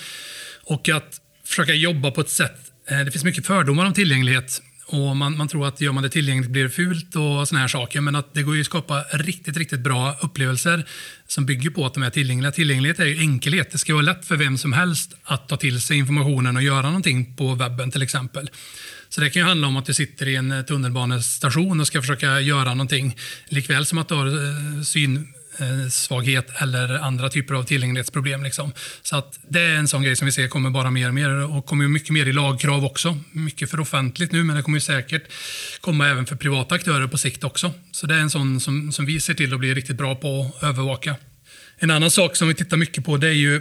Och 0.65 0.89
att 0.89 1.21
försöka 1.45 1.75
jobba 1.75 2.11
på 2.11 2.21
ett 2.21 2.31
sätt 2.31 2.61
eh, 2.91 3.01
det 3.01 3.11
finns 3.11 3.25
mycket 3.25 3.47
fördomar 3.47 3.87
om 3.87 3.93
tillgänglighet 3.93 4.63
och 4.93 5.17
man, 5.17 5.37
man, 5.37 5.49
tror 5.49 5.69
att 5.69 5.81
gör 5.81 5.93
man 5.93 6.03
det 6.03 6.09
tillgängligt 6.09 6.51
blir 6.51 6.63
det 6.63 6.71
fult 6.71 7.17
och 7.17 7.49
såna 7.49 7.61
här 7.61 7.69
saker. 7.69 8.01
Men 8.01 8.17
att 8.17 8.35
det 8.35 8.43
går 8.43 8.55
ju 8.55 8.61
att 8.61 8.67
skapa 8.67 9.03
riktigt, 9.03 9.57
riktigt 9.57 9.81
bra 9.81 10.17
upplevelser 10.21 10.85
som 11.27 11.47
bygger 11.47 11.71
på 11.71 11.87
att 11.87 11.95
de 11.95 12.03
är 12.03 12.11
tillgängliga. 12.11 12.53
Tillgänglighet 12.53 13.01
är 13.01 13.05
ju 13.05 13.19
enkelhet. 13.19 13.73
Det 13.73 13.79
ska 13.79 13.93
vara 13.93 14.03
lätt 14.03 14.25
för 14.25 14.37
vem 14.37 14.59
som 14.59 14.73
helst 14.73 15.15
att 15.25 15.49
ta 15.49 15.57
till 15.57 15.81
sig 15.81 15.97
informationen 15.97 16.57
och 16.57 16.63
göra 16.63 16.83
någonting 16.83 17.37
på 17.37 17.55
webben 17.55 17.91
till 17.91 18.03
exempel. 18.03 18.51
Så 19.09 19.21
det 19.21 19.31
kan 19.31 19.43
ju 19.43 19.49
handla 19.49 19.67
om 19.67 19.77
att 19.77 19.87
du 19.87 19.95
sitter 19.95 20.29
i 20.29 20.37
en 20.37 20.65
tunnelbanestation 20.69 21.81
och 21.81 21.87
ska 21.87 22.01
försöka 22.01 22.41
göra 22.41 22.75
någonting. 22.75 23.17
Likväl 23.49 23.87
som 23.87 23.99
att 23.99 24.09
du 24.09 24.15
har 24.15 24.27
eh, 24.27 24.83
syn 24.83 25.35
Eh, 25.61 25.89
svaghet 25.89 26.63
eller 26.63 26.99
andra 26.99 27.29
typer 27.29 27.55
av 27.55 27.63
tillgänglighetsproblem. 27.63 28.43
Liksom. 28.43 28.73
Så 29.03 29.17
att 29.17 29.39
det 29.49 29.61
är 29.61 29.75
en 29.75 29.89
sån 29.89 30.03
grej 30.03 30.17
som 30.17 30.27
vi 30.27 30.33
ser 30.33 30.49
kommer 30.49 30.71
bara 30.71 30.91
mer 30.91 31.09
och 31.09 31.15
mer 31.15 31.31
och 31.31 31.67
kommer 31.67 31.89
mycket 31.89 32.11
mer 32.11 32.27
i 32.27 32.33
lagkrav 32.33 32.85
också. 32.85 33.19
Mycket 33.33 33.71
för 33.71 33.81
offentligt 33.81 34.33
nu, 34.33 34.45
men 34.45 34.57
det 34.57 34.63
kommer 34.63 34.79
säkert 34.79 35.23
komma 35.81 36.09
även 36.09 36.27
för 36.27 36.37
privata 36.37 36.75
aktörer 36.75 37.07
på 37.07 37.19
sikt 37.19 37.45
också. 37.45 37.73
Så 37.93 38.07
det 38.07 38.15
är 38.15 38.19
en 38.19 38.31
sån 38.31 38.61
som, 38.61 38.93
som 38.93 39.07
vi 39.07 39.21
ser 39.21 39.35
till 39.35 39.55
att 39.55 39.61
bli 39.61 39.75
riktigt 39.75 39.97
bra 39.97 40.15
på 40.15 40.51
att 40.57 40.63
övervaka. 40.63 41.17
En 41.79 41.91
annan 41.91 42.11
sak 42.11 42.37
som 42.37 42.49
vi 42.49 42.55
tittar 42.55 42.77
mycket 42.77 43.05
på 43.05 43.17
det 43.17 43.29
är 43.29 43.33
ju 43.33 43.61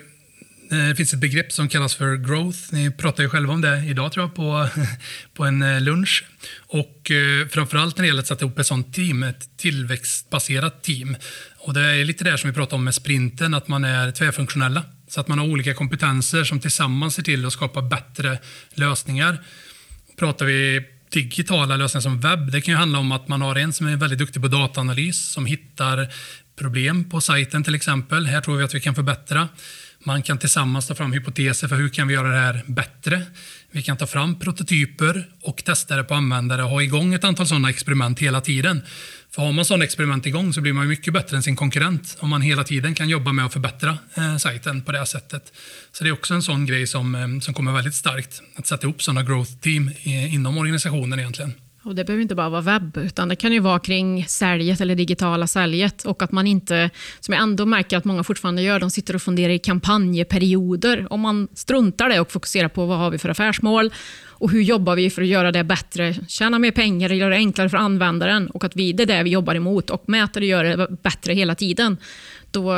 Eh, 0.72 0.88
det 0.88 0.96
finns 0.96 1.14
ett 1.14 1.20
begrepp 1.20 1.52
som 1.52 1.70
kallas 1.70 1.96
för 1.96 2.16
growth. 2.16 2.60
Ni 2.72 2.92
pratade 2.92 3.24
ju 3.24 3.30
själva 3.30 3.54
om 3.54 3.62
det 3.62 3.86
idag 3.86 4.12
tror 4.12 4.26
jag 4.26 4.36
på, 4.36 4.68
på 5.34 5.46
en 5.46 5.62
eh, 5.62 5.82
lunch. 5.82 6.26
Och 6.58 7.12
eh, 7.12 7.48
framförallt 7.48 7.98
när 7.98 8.04
det 8.04 8.08
gäller 8.08 8.22
att 8.22 8.28
sätta 8.28 8.46
ihop 8.46 8.60
ett 8.60 8.68
sånt 8.68 8.94
team, 8.94 9.24
ett 9.24 9.58
tillväxtbaserat 9.58 10.84
team. 10.84 11.18
Och 11.58 11.74
det 11.74 11.82
är 11.82 12.06
lite 12.06 12.24
det 12.24 12.38
som 12.38 12.50
vi 12.50 12.54
pratade 12.54 12.76
om 12.76 12.84
med 12.84 12.96
sprinten, 12.96 13.54
att 13.54 13.68
man 13.68 13.84
är 13.84 14.12
tvärfunktionella. 14.12 14.84
Så 15.08 15.22
att 15.22 15.28
man 15.28 15.40
har 15.40 15.46
olika 15.46 15.74
kompetenser 15.74 16.44
som 16.44 16.60
tillsammans 16.60 17.16
ser 17.16 17.24
till 17.24 17.46
att 17.46 17.54
skapa 17.54 17.82
bättre 17.82 18.40
lösningar. 18.74 19.38
Pratar 20.18 20.46
vi 20.46 20.86
digitala 21.10 21.76
lösningar 21.78 22.02
som 22.02 22.20
webb, 22.20 22.52
det 22.52 22.62
kan 22.62 22.74
ju 22.74 22.78
handla 22.78 23.00
om 23.00 23.12
att 23.12 23.28
man 23.28 23.42
har 23.42 23.56
en 23.56 23.74
som 23.74 23.88
är 23.88 23.98
väldigt 23.98 24.20
duktig 24.20 24.42
på 24.42 24.48
dataanalys, 24.48 25.32
som 25.32 25.46
hittar 25.46 26.08
problem 26.56 27.10
på 27.10 27.22
sajten 27.22 27.64
till 27.64 27.76
exempel. 27.76 28.26
Här 28.26 28.42
tror 28.42 28.58
vi 28.58 28.64
att 28.64 28.76
vi 28.76 28.80
kan 28.80 28.96
förbättra. 28.96 29.48
Man 30.04 30.24
kan 30.24 30.38
tillsammans 30.38 30.88
ta 30.88 30.96
fram 30.96 31.14
hypoteser 31.14 31.68
för 31.68 31.76
hur 31.76 31.90
kan 31.90 32.08
vi 32.08 32.14
göra 32.14 32.28
det 32.28 32.40
här 32.40 32.64
bättre. 32.66 33.22
Vi 33.72 33.82
kan 33.82 33.98
ta 33.98 34.08
fram 34.08 34.40
prototyper 34.40 35.30
och 35.42 35.64
testa 35.64 35.96
det 35.96 36.04
på 36.04 36.14
användare 36.14 36.64
och 36.64 36.70
ha 36.70 36.82
igång 36.82 37.14
ett 37.14 37.24
antal 37.24 37.48
sådana 37.48 37.70
experiment 37.70 38.20
hela 38.20 38.42
tiden. 38.42 38.82
För 39.32 39.42
har 39.42 39.52
man 39.52 39.66
sådana 39.66 39.84
experiment 39.84 40.26
igång 40.26 40.54
så 40.54 40.62
blir 40.62 40.74
man 40.74 40.88
mycket 40.88 41.14
bättre 41.14 41.38
än 41.38 41.44
sin 41.44 41.56
konkurrent 41.56 42.18
om 42.20 42.30
man 42.30 42.42
hela 42.42 42.64
tiden 42.64 42.96
kan 42.96 43.10
jobba 43.10 43.32
med 43.32 43.46
att 43.46 43.54
förbättra 43.54 43.98
eh, 44.16 44.38
sajten 44.38 44.82
på 44.82 44.92
det 44.92 44.98
här 44.98 45.06
sättet. 45.06 45.54
Så 45.92 46.04
det 46.04 46.10
är 46.10 46.14
också 46.14 46.34
en 46.34 46.44
sån 46.44 46.66
grej 46.66 46.88
som, 46.88 47.16
eh, 47.16 47.40
som 47.40 47.54
kommer 47.54 47.72
väldigt 47.72 47.96
starkt, 47.96 48.42
att 48.56 48.68
sätta 48.68 48.88
ihop 48.88 49.02
sådana 49.02 49.24
growth 49.24 49.52
team 49.52 49.90
i, 49.90 50.28
inom 50.28 50.58
organisationen 50.58 51.20
egentligen. 51.20 51.54
Och 51.90 51.96
det 51.96 52.06
behöver 52.06 52.22
inte 52.22 52.36
bara 52.36 52.50
vara 52.50 52.62
webb, 52.62 52.98
utan 52.98 53.30
det 53.30 53.36
kan 53.36 53.54
ju 53.54 53.60
vara 53.60 53.80
kring 53.80 54.26
säljet 54.26 54.82
eller 54.82 54.96
digitala 54.96 55.48
säljet. 55.48 56.06
Och 56.06 56.22
att 56.22 56.32
man 56.32 56.48
inte, 56.48 56.90
som 57.20 57.34
jag 57.34 57.44
ändå 57.44 57.66
märker 57.66 57.98
att 57.98 58.06
många 58.06 58.24
fortfarande 58.24 58.62
gör, 58.62 58.80
de 58.80 58.90
sitter 58.90 59.16
och 59.16 59.22
funderar 59.22 59.54
i 59.54 59.60
kampanjperioder. 59.60 61.14
Om 61.14 61.22
man 61.22 61.48
struntar 61.54 62.10
det 62.10 62.20
och 62.20 62.32
fokuserar 62.32 62.68
på 62.68 62.86
vad 62.86 62.98
har 62.98 63.10
vi 63.10 63.18
för 63.18 63.30
affärsmål 63.30 63.94
och 64.28 64.52
hur 64.52 64.62
jobbar 64.62 64.96
vi 64.96 65.10
för 65.10 65.22
att 65.22 65.28
göra 65.28 65.52
det 65.52 65.64
bättre, 65.64 66.14
tjäna 66.28 66.60
mer 66.60 66.72
pengar, 66.72 67.10
göra 67.10 67.30
det 67.30 67.36
enklare 67.36 67.70
för 67.70 67.78
användaren 67.78 68.50
och 68.50 68.64
att 68.64 68.76
vi, 68.76 68.94
det 68.94 69.04
är 69.04 69.08
det 69.08 69.24
vi 69.24 69.30
jobbar 69.30 69.56
emot 69.56 69.90
och 69.90 70.04
mäter 70.10 70.42
och 70.42 70.48
gör 70.48 70.64
det 70.64 70.88
bättre 71.04 71.34
hela 71.34 71.56
tiden. 71.56 71.98
Då, 72.52 72.72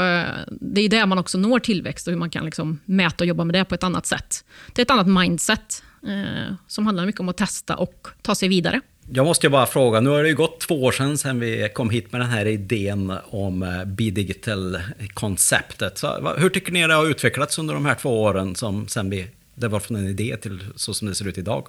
det 0.49 0.81
är 0.81 0.89
där 0.89 1.05
man 1.05 1.17
också 1.17 1.37
når 1.37 1.59
tillväxt 1.59 2.07
och 2.07 2.11
hur 2.11 2.19
man 2.19 2.29
kan 2.29 2.45
liksom 2.45 2.79
mäta 2.85 3.23
och 3.23 3.27
jobba 3.27 3.43
med 3.43 3.55
det 3.55 3.65
på 3.65 3.75
ett 3.75 3.83
annat 3.83 4.05
sätt. 4.05 4.45
Det 4.73 4.81
är 4.81 4.85
ett 4.85 4.91
annat 4.91 5.07
mindset 5.07 5.83
eh, 6.07 6.55
som 6.67 6.85
handlar 6.85 7.05
mycket 7.05 7.21
om 7.21 7.29
att 7.29 7.37
testa 7.37 7.75
och 7.75 8.07
ta 8.21 8.35
sig 8.35 8.49
vidare. 8.49 8.81
Jag 9.13 9.25
måste 9.25 9.45
ju 9.45 9.51
bara 9.51 9.65
fråga, 9.65 9.99
nu 9.99 10.09
har 10.09 10.23
det 10.23 10.29
ju 10.29 10.35
gått 10.35 10.59
två 10.59 10.83
år 10.83 10.91
sedan, 10.91 11.17
sedan 11.17 11.39
vi 11.39 11.69
kom 11.73 11.89
hit 11.89 12.11
med 12.11 12.21
den 12.21 12.29
här 12.29 12.45
idén 12.45 13.13
om 13.23 13.63
eh, 13.63 13.85
B-digital-konceptet. 13.85 16.01
Hur 16.37 16.49
tycker 16.49 16.71
ni 16.71 16.87
det 16.87 16.93
har 16.93 17.05
utvecklats 17.05 17.59
under 17.59 17.73
de 17.73 17.85
här 17.85 17.95
två 17.95 18.21
åren 18.21 18.55
som 18.55 18.87
sen 18.87 19.09
vi, 19.09 19.27
det 19.55 19.67
var 19.67 19.79
från 19.79 19.97
en 19.97 20.07
idé 20.07 20.37
till 20.41 20.59
så 20.75 20.93
som 20.93 21.07
det 21.07 21.15
ser 21.15 21.27
ut 21.27 21.37
idag? 21.37 21.67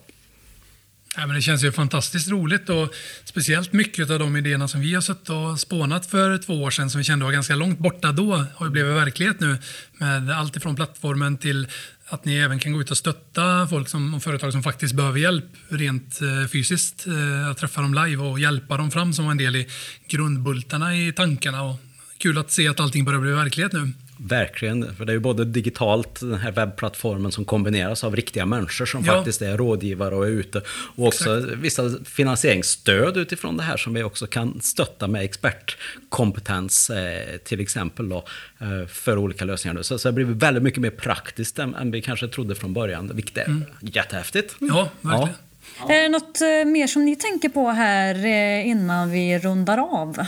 Ja, 1.16 1.26
men 1.26 1.36
det 1.36 1.42
känns 1.42 1.64
ju 1.64 1.72
fantastiskt 1.72 2.28
roligt 2.28 2.68
och 2.68 2.94
speciellt 3.24 3.72
mycket 3.72 4.10
av 4.10 4.18
de 4.18 4.36
idéerna 4.36 4.68
som 4.68 4.80
vi 4.80 4.94
har 4.94 5.00
suttit 5.00 5.30
och 5.30 5.60
spånat 5.60 6.06
för 6.06 6.38
två 6.38 6.62
år 6.62 6.70
sedan 6.70 6.90
som 6.90 6.98
vi 6.98 7.04
kände 7.04 7.24
var 7.24 7.32
ganska 7.32 7.54
långt 7.54 7.78
borta 7.78 8.12
då 8.12 8.44
har 8.54 8.66
ju 8.66 8.72
blivit 8.72 8.96
verklighet 8.96 9.40
nu 9.40 9.58
med 9.92 10.30
allt 10.30 10.56
ifrån 10.56 10.76
plattformen 10.76 11.36
till 11.36 11.66
att 12.12 12.24
ni 12.24 12.36
även 12.36 12.58
kan 12.58 12.72
gå 12.72 12.80
ut 12.80 12.90
och 12.90 12.96
stötta 12.96 13.66
folk 13.70 13.88
som, 13.88 14.14
och 14.14 14.22
företag 14.22 14.52
som 14.52 14.62
faktiskt 14.62 14.94
behöver 14.94 15.18
hjälp 15.18 15.44
rent 15.68 16.20
eh, 16.22 16.48
fysiskt. 16.52 17.06
Eh, 17.06 17.50
att 17.50 17.58
träffa 17.58 17.80
dem 17.80 17.94
live 17.94 18.22
och 18.22 18.40
hjälpa 18.40 18.76
dem 18.76 18.90
fram 18.90 19.12
som 19.12 19.30
en 19.30 19.36
del 19.36 19.56
i 19.56 19.68
grundbultarna 20.06 20.96
i 20.96 21.12
tankarna. 21.12 21.62
Och 21.62 21.76
kul 22.18 22.38
att 22.38 22.50
se 22.50 22.68
att 22.68 22.80
allting 22.80 23.04
börjar 23.04 23.20
bli 23.20 23.30
verklighet 23.30 23.72
nu. 23.72 23.92
Verkligen, 24.24 24.94
för 24.94 25.04
det 25.04 25.12
är 25.12 25.14
ju 25.14 25.20
både 25.20 25.44
digitalt, 25.44 26.20
den 26.20 26.34
här 26.34 26.52
webbplattformen 26.52 27.32
som 27.32 27.44
kombineras 27.44 28.04
av 28.04 28.16
riktiga 28.16 28.46
människor 28.46 28.86
som 28.86 29.04
ja. 29.04 29.12
faktiskt 29.12 29.42
är 29.42 29.56
rådgivare 29.56 30.14
och 30.14 30.26
är 30.26 30.30
ute. 30.30 30.62
Och 30.68 31.06
också 31.06 31.38
Exakt. 31.38 31.58
vissa 31.58 31.90
finansieringsstöd 32.04 33.16
utifrån 33.16 33.56
det 33.56 33.62
här 33.62 33.76
som 33.76 33.94
vi 33.94 34.02
också 34.02 34.26
kan 34.26 34.60
stötta 34.60 35.08
med 35.08 35.24
expertkompetens 35.24 36.90
eh, 36.90 37.36
till 37.36 37.60
exempel 37.60 38.08
då, 38.08 38.24
eh, 38.58 38.86
för 38.86 39.18
olika 39.18 39.44
lösningar. 39.44 39.82
Så, 39.82 39.98
så 39.98 40.08
det 40.08 40.12
blir 40.12 40.24
väldigt 40.24 40.62
mycket 40.62 40.80
mer 40.80 40.90
praktiskt 40.90 41.58
än, 41.58 41.74
än 41.74 41.90
vi 41.90 42.02
kanske 42.02 42.28
trodde 42.28 42.54
från 42.54 42.72
början, 42.72 43.10
vilket 43.14 43.38
är 43.38 43.44
mm. 43.44 43.64
jättehäftigt. 43.80 44.56
Ja, 44.58 44.90
verkligen. 45.00 45.28
Ja. 45.28 45.51
Är 45.88 46.02
det 46.02 46.08
något 46.08 46.40
eh, 46.40 46.72
mer 46.72 46.86
som 46.86 47.04
ni 47.04 47.16
tänker 47.16 47.48
på 47.48 47.70
här 47.70 48.14
eh, 48.14 48.68
innan 48.68 49.10
vi 49.10 49.38
rundar 49.38 49.78
av? 49.78 50.26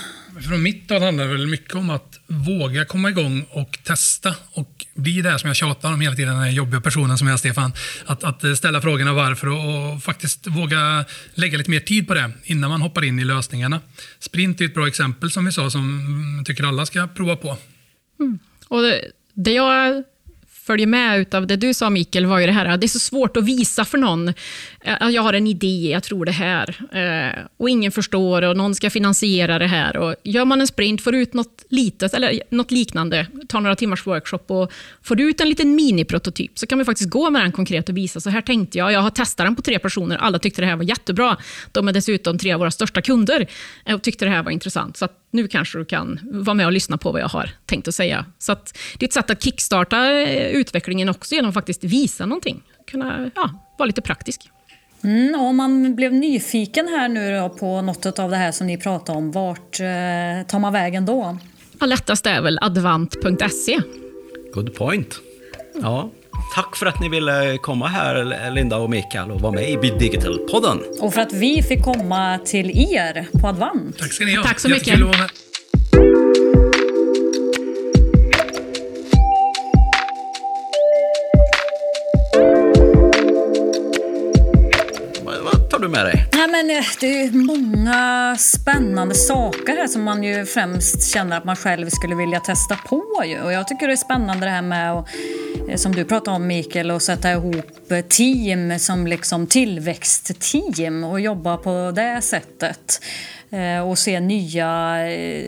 Från 0.48 0.62
mitt 0.62 0.90
håll 0.90 1.02
handlar 1.02 1.24
det 1.24 1.30
väl 1.30 1.46
mycket 1.46 1.74
om 1.74 1.90
att 1.90 2.20
våga 2.26 2.84
komma 2.84 3.08
igång 3.08 3.46
och 3.50 3.78
testa 3.84 4.34
och 4.52 4.86
bli 4.94 5.22
det 5.22 5.30
här 5.30 5.38
som 5.38 5.48
jag 5.48 5.56
tjatar 5.56 5.92
om 5.92 6.00
hela 6.00 6.16
tiden, 6.16 6.34
den 6.34 6.42
här 6.42 6.50
jobbiga 6.50 6.80
personen 6.80 7.18
som 7.18 7.28
jag 7.28 7.38
Stefan. 7.38 7.72
Att, 8.06 8.24
att 8.24 8.58
ställa 8.58 8.80
frågorna 8.80 9.12
varför 9.12 9.48
och, 9.48 9.94
och, 9.94 10.02
faktiskt 10.02 10.46
våga 10.46 11.04
lägga 11.34 11.58
lite 11.58 11.70
mer 11.70 11.80
tid 11.80 12.08
på 12.08 12.14
det 12.14 12.30
innan 12.44 12.70
man 12.70 12.82
hoppar 12.82 13.04
in 13.04 13.18
i 13.18 13.24
lösningarna. 13.24 13.80
Sprint 14.18 14.60
är 14.60 14.64
ett 14.64 14.74
bra 14.74 14.88
exempel 14.88 15.30
som 15.30 15.44
vi 15.44 15.52
sa 15.52 15.70
som 15.70 16.02
jag 16.38 16.46
tycker 16.46 16.64
alla 16.64 16.86
ska 16.86 17.06
prova 17.06 17.36
på. 17.36 17.56
Mm. 18.20 18.38
Och 18.68 18.82
det, 18.82 19.00
det 19.34 19.52
jag 19.52 20.04
följer 20.66 20.86
med 20.86 21.34
av 21.34 21.46
det 21.46 21.56
du 21.56 21.74
sa 21.74 21.90
Mikael 21.90 22.26
var 22.26 22.38
ju 22.38 22.46
det 22.46 22.52
här 22.52 22.76
det 22.76 22.86
är 22.86 22.88
så 22.88 22.98
svårt 22.98 23.36
att 23.36 23.44
visa 23.44 23.84
för 23.84 23.98
någon. 23.98 24.28
Eh, 24.80 25.08
jag 25.10 25.22
har 25.22 25.32
en 25.32 25.46
idé, 25.46 25.90
jag 25.92 26.02
tror 26.02 26.24
det 26.24 26.32
här. 26.32 26.76
Eh, 26.92 27.44
och 27.56 27.70
ingen 27.70 27.92
förstår 27.92 28.42
och 28.42 28.56
någon 28.56 28.74
ska 28.74 28.90
finansiera 28.90 29.58
det 29.58 29.66
här. 29.66 29.96
Och 29.96 30.14
gör 30.24 30.44
man 30.44 30.60
en 30.60 30.66
sprint, 30.66 31.02
får 31.02 31.14
ut 31.14 31.34
något 31.34 31.64
litet 31.68 32.14
eller 32.14 32.42
något 32.50 32.70
liknande, 32.70 33.26
tar 33.48 33.60
några 33.60 33.76
timmars 33.76 34.06
workshop 34.06 34.44
och 34.46 34.72
får 35.02 35.20
ut 35.20 35.40
en 35.40 35.48
liten 35.48 35.74
miniprototyp 35.74 36.58
så 36.58 36.66
kan 36.66 36.78
vi 36.78 36.84
faktiskt 36.84 37.10
gå 37.10 37.30
med 37.30 37.42
den 37.42 37.52
konkret 37.52 37.88
och 37.88 37.96
visa. 37.96 38.20
Så 38.20 38.30
här 38.30 38.40
tänkte 38.40 38.78
jag. 38.78 38.92
Jag 38.92 39.00
har 39.00 39.10
testat 39.10 39.46
den 39.46 39.56
på 39.56 39.62
tre 39.62 39.78
personer. 39.78 40.16
Alla 40.16 40.38
tyckte 40.38 40.62
det 40.62 40.66
här 40.66 40.76
var 40.76 40.84
jättebra. 40.84 41.36
De 41.72 41.88
är 41.88 41.92
dessutom 41.92 42.38
tre 42.38 42.52
av 42.52 42.58
våra 42.58 42.70
största 42.70 43.02
kunder 43.02 43.46
eh, 43.84 43.94
och 43.94 44.02
tyckte 44.02 44.24
det 44.24 44.30
här 44.30 44.42
var 44.42 44.50
intressant. 44.50 44.96
Så 44.96 45.08
nu 45.30 45.48
kanske 45.48 45.78
du 45.78 45.84
kan 45.84 46.20
vara 46.22 46.54
med 46.54 46.66
och 46.66 46.72
lyssna 46.72 46.98
på 46.98 47.12
vad 47.12 47.20
jag 47.20 47.28
har 47.28 47.50
tänkt 47.66 47.88
att 47.88 47.94
säga. 47.94 48.24
Så 48.38 48.52
att 48.52 48.78
det 48.98 49.04
är 49.04 49.08
ett 49.08 49.12
sätt 49.12 49.30
att 49.30 49.42
kickstarta 49.42 49.96
utvecklingen 50.54 51.08
också 51.08 51.34
genom 51.34 51.48
att 51.48 51.54
faktiskt 51.54 51.84
visa 51.84 52.26
någonting. 52.26 52.62
Kunna 52.90 53.30
ja, 53.34 53.50
vara 53.78 53.86
lite 53.86 54.02
praktisk. 54.02 54.50
Mm, 55.04 55.40
om 55.40 55.56
man 55.56 55.94
blev 55.94 56.12
nyfiken 56.12 56.88
här 56.88 57.08
nu 57.08 57.50
på 57.58 57.82
något 57.82 58.18
av 58.18 58.30
det 58.30 58.36
här 58.36 58.52
som 58.52 58.66
ni 58.66 58.78
pratade 58.78 59.18
om, 59.18 59.32
vart 59.32 59.80
eh, 59.80 60.46
tar 60.48 60.58
man 60.58 60.72
vägen 60.72 61.06
då? 61.06 61.38
Ja, 61.80 61.86
lättast 61.86 62.26
är 62.26 62.40
väl 62.40 62.58
advant.se. 62.62 63.80
Good 64.54 64.74
point. 64.74 65.20
Ja, 65.82 66.10
Tack 66.54 66.76
för 66.76 66.86
att 66.86 67.00
ni 67.00 67.08
ville 67.08 67.58
komma 67.58 67.86
här, 67.88 68.50
Linda 68.50 68.76
och 68.76 68.90
Mikael, 68.90 69.30
och 69.30 69.40
vara 69.40 69.52
med 69.52 69.70
i 69.70 69.76
Digital-podden. 69.76 70.78
Och 71.00 71.14
för 71.14 71.20
att 71.20 71.32
vi 71.32 71.62
fick 71.62 71.82
komma 71.82 72.38
till 72.44 72.70
er 72.70 73.26
på 73.40 73.48
Advant. 73.48 73.98
Tack 73.98 74.12
ska 74.12 74.24
ni 74.24 74.34
ha. 74.34 74.42
Tack 74.42 74.60
så 74.60 74.68
mycket. 74.68 75.00
Du 85.84 85.90
med 85.90 86.04
dig? 86.04 86.26
Nej, 86.32 86.48
men 86.48 86.70
eh, 86.70 86.84
det 87.00 87.22
är 87.22 87.30
många 87.30 88.36
spännande 88.38 89.14
saker 89.14 89.76
här 89.76 89.86
som 89.86 90.02
man 90.02 90.22
ju 90.22 90.46
främst 90.46 91.12
känner 91.12 91.36
att 91.36 91.44
man 91.44 91.56
själv 91.56 91.88
skulle 91.88 92.14
vilja 92.14 92.40
testa 92.40 92.76
på. 92.76 93.22
Ju. 93.24 93.40
Och 93.40 93.52
jag 93.52 93.68
tycker 93.68 93.86
det 93.86 93.92
är 93.92 93.96
spännande 93.96 94.46
det 94.46 94.50
här 94.50 94.62
med, 94.62 94.92
att, 94.92 95.08
eh, 95.68 95.76
som 95.76 95.92
du 95.92 96.04
pratade 96.04 96.36
om 96.36 96.46
Mikael, 96.46 96.90
att 96.90 97.02
sätta 97.02 97.32
ihop 97.32 97.90
eh, 97.90 98.00
team 98.00 98.78
som 98.78 99.06
liksom 99.06 99.46
tillväxtteam 99.46 101.04
och 101.04 101.20
jobba 101.20 101.56
på 101.56 101.92
det 101.94 102.20
sättet 102.22 103.00
och 103.86 103.98
se 103.98 104.20
nya, 104.20 104.96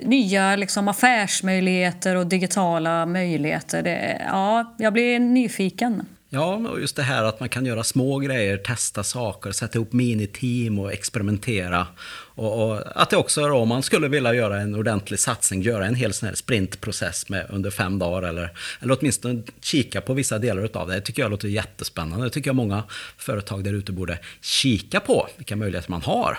nya 0.02 0.56
liksom 0.56 0.88
affärsmöjligheter 0.88 2.16
och 2.16 2.26
digitala 2.26 3.06
möjligheter. 3.06 3.82
Det, 3.82 4.22
ja, 4.26 4.74
jag 4.78 4.92
blir 4.92 5.18
nyfiken. 5.18 6.06
Ja, 6.36 6.54
och 6.54 6.80
just 6.80 6.96
det 6.96 7.02
här 7.02 7.24
att 7.24 7.40
man 7.40 7.48
kan 7.48 7.66
göra 7.66 7.84
små 7.84 8.18
grejer, 8.18 8.56
testa 8.56 9.04
saker, 9.04 9.52
sätta 9.52 9.78
ihop 9.78 9.92
miniteam 9.92 10.78
och 10.78 10.92
experimentera. 10.92 11.86
Och, 12.34 12.62
och 12.62 13.02
att 13.02 13.10
det 13.10 13.16
också, 13.16 13.52
om 13.52 13.68
man 13.68 13.82
skulle 13.82 14.08
vilja 14.08 14.34
göra 14.34 14.60
en 14.60 14.74
ordentlig 14.74 15.18
satsning, 15.18 15.62
göra 15.62 15.86
en 15.86 15.94
hel 15.94 16.12
sån 16.12 16.28
här 16.28 16.36
sprintprocess 16.36 17.28
med, 17.28 17.46
under 17.50 17.70
fem 17.70 17.98
dagar 17.98 18.28
eller, 18.28 18.50
eller 18.80 18.98
åtminstone 19.00 19.42
kika 19.60 20.00
på 20.00 20.14
vissa 20.14 20.38
delar 20.38 20.70
av 20.76 20.88
det. 20.88 20.94
Det 20.94 21.00
tycker 21.00 21.22
jag 21.22 21.30
låter 21.30 21.48
jättespännande. 21.48 22.26
Det 22.26 22.30
tycker 22.30 22.48
jag 22.48 22.56
många 22.56 22.82
företag 23.16 23.64
där 23.64 23.72
ute 23.72 23.92
borde 23.92 24.18
kika 24.40 25.00
på, 25.00 25.28
vilka 25.36 25.56
möjligheter 25.56 25.90
man 25.90 26.02
har. 26.02 26.38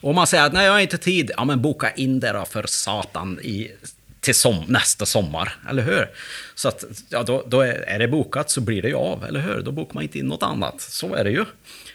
Och 0.00 0.10
om 0.10 0.16
man 0.16 0.26
säger 0.26 0.44
att 0.44 0.52
nej, 0.52 0.66
jag 0.66 0.72
har 0.72 0.80
inte 0.80 0.98
tid, 0.98 1.30
ja 1.36 1.44
men 1.44 1.62
boka 1.62 1.90
in 1.90 2.20
det 2.20 2.32
då 2.32 2.44
för 2.44 2.64
satan 2.66 3.40
i 3.42 3.70
till 4.26 4.34
som, 4.34 4.64
nästa 4.68 5.06
sommar, 5.06 5.52
eller 5.68 5.82
hur? 5.82 6.10
Så 6.54 6.68
att, 6.68 6.84
ja, 7.08 7.22
då, 7.22 7.44
då 7.46 7.60
är, 7.60 7.74
är, 7.74 7.98
det 7.98 8.08
bokat 8.08 8.50
så 8.50 8.60
blir 8.60 8.82
det 8.82 8.88
ju 8.88 8.94
av, 8.94 9.24
eller 9.24 9.40
hur? 9.40 9.62
Då 9.62 9.72
bokar 9.72 9.94
man 9.94 10.02
inte 10.02 10.18
in 10.18 10.26
något 10.26 10.42
annat. 10.42 10.80
Så 10.80 11.14
är 11.14 11.24
det 11.24 11.30
ju. 11.30 11.44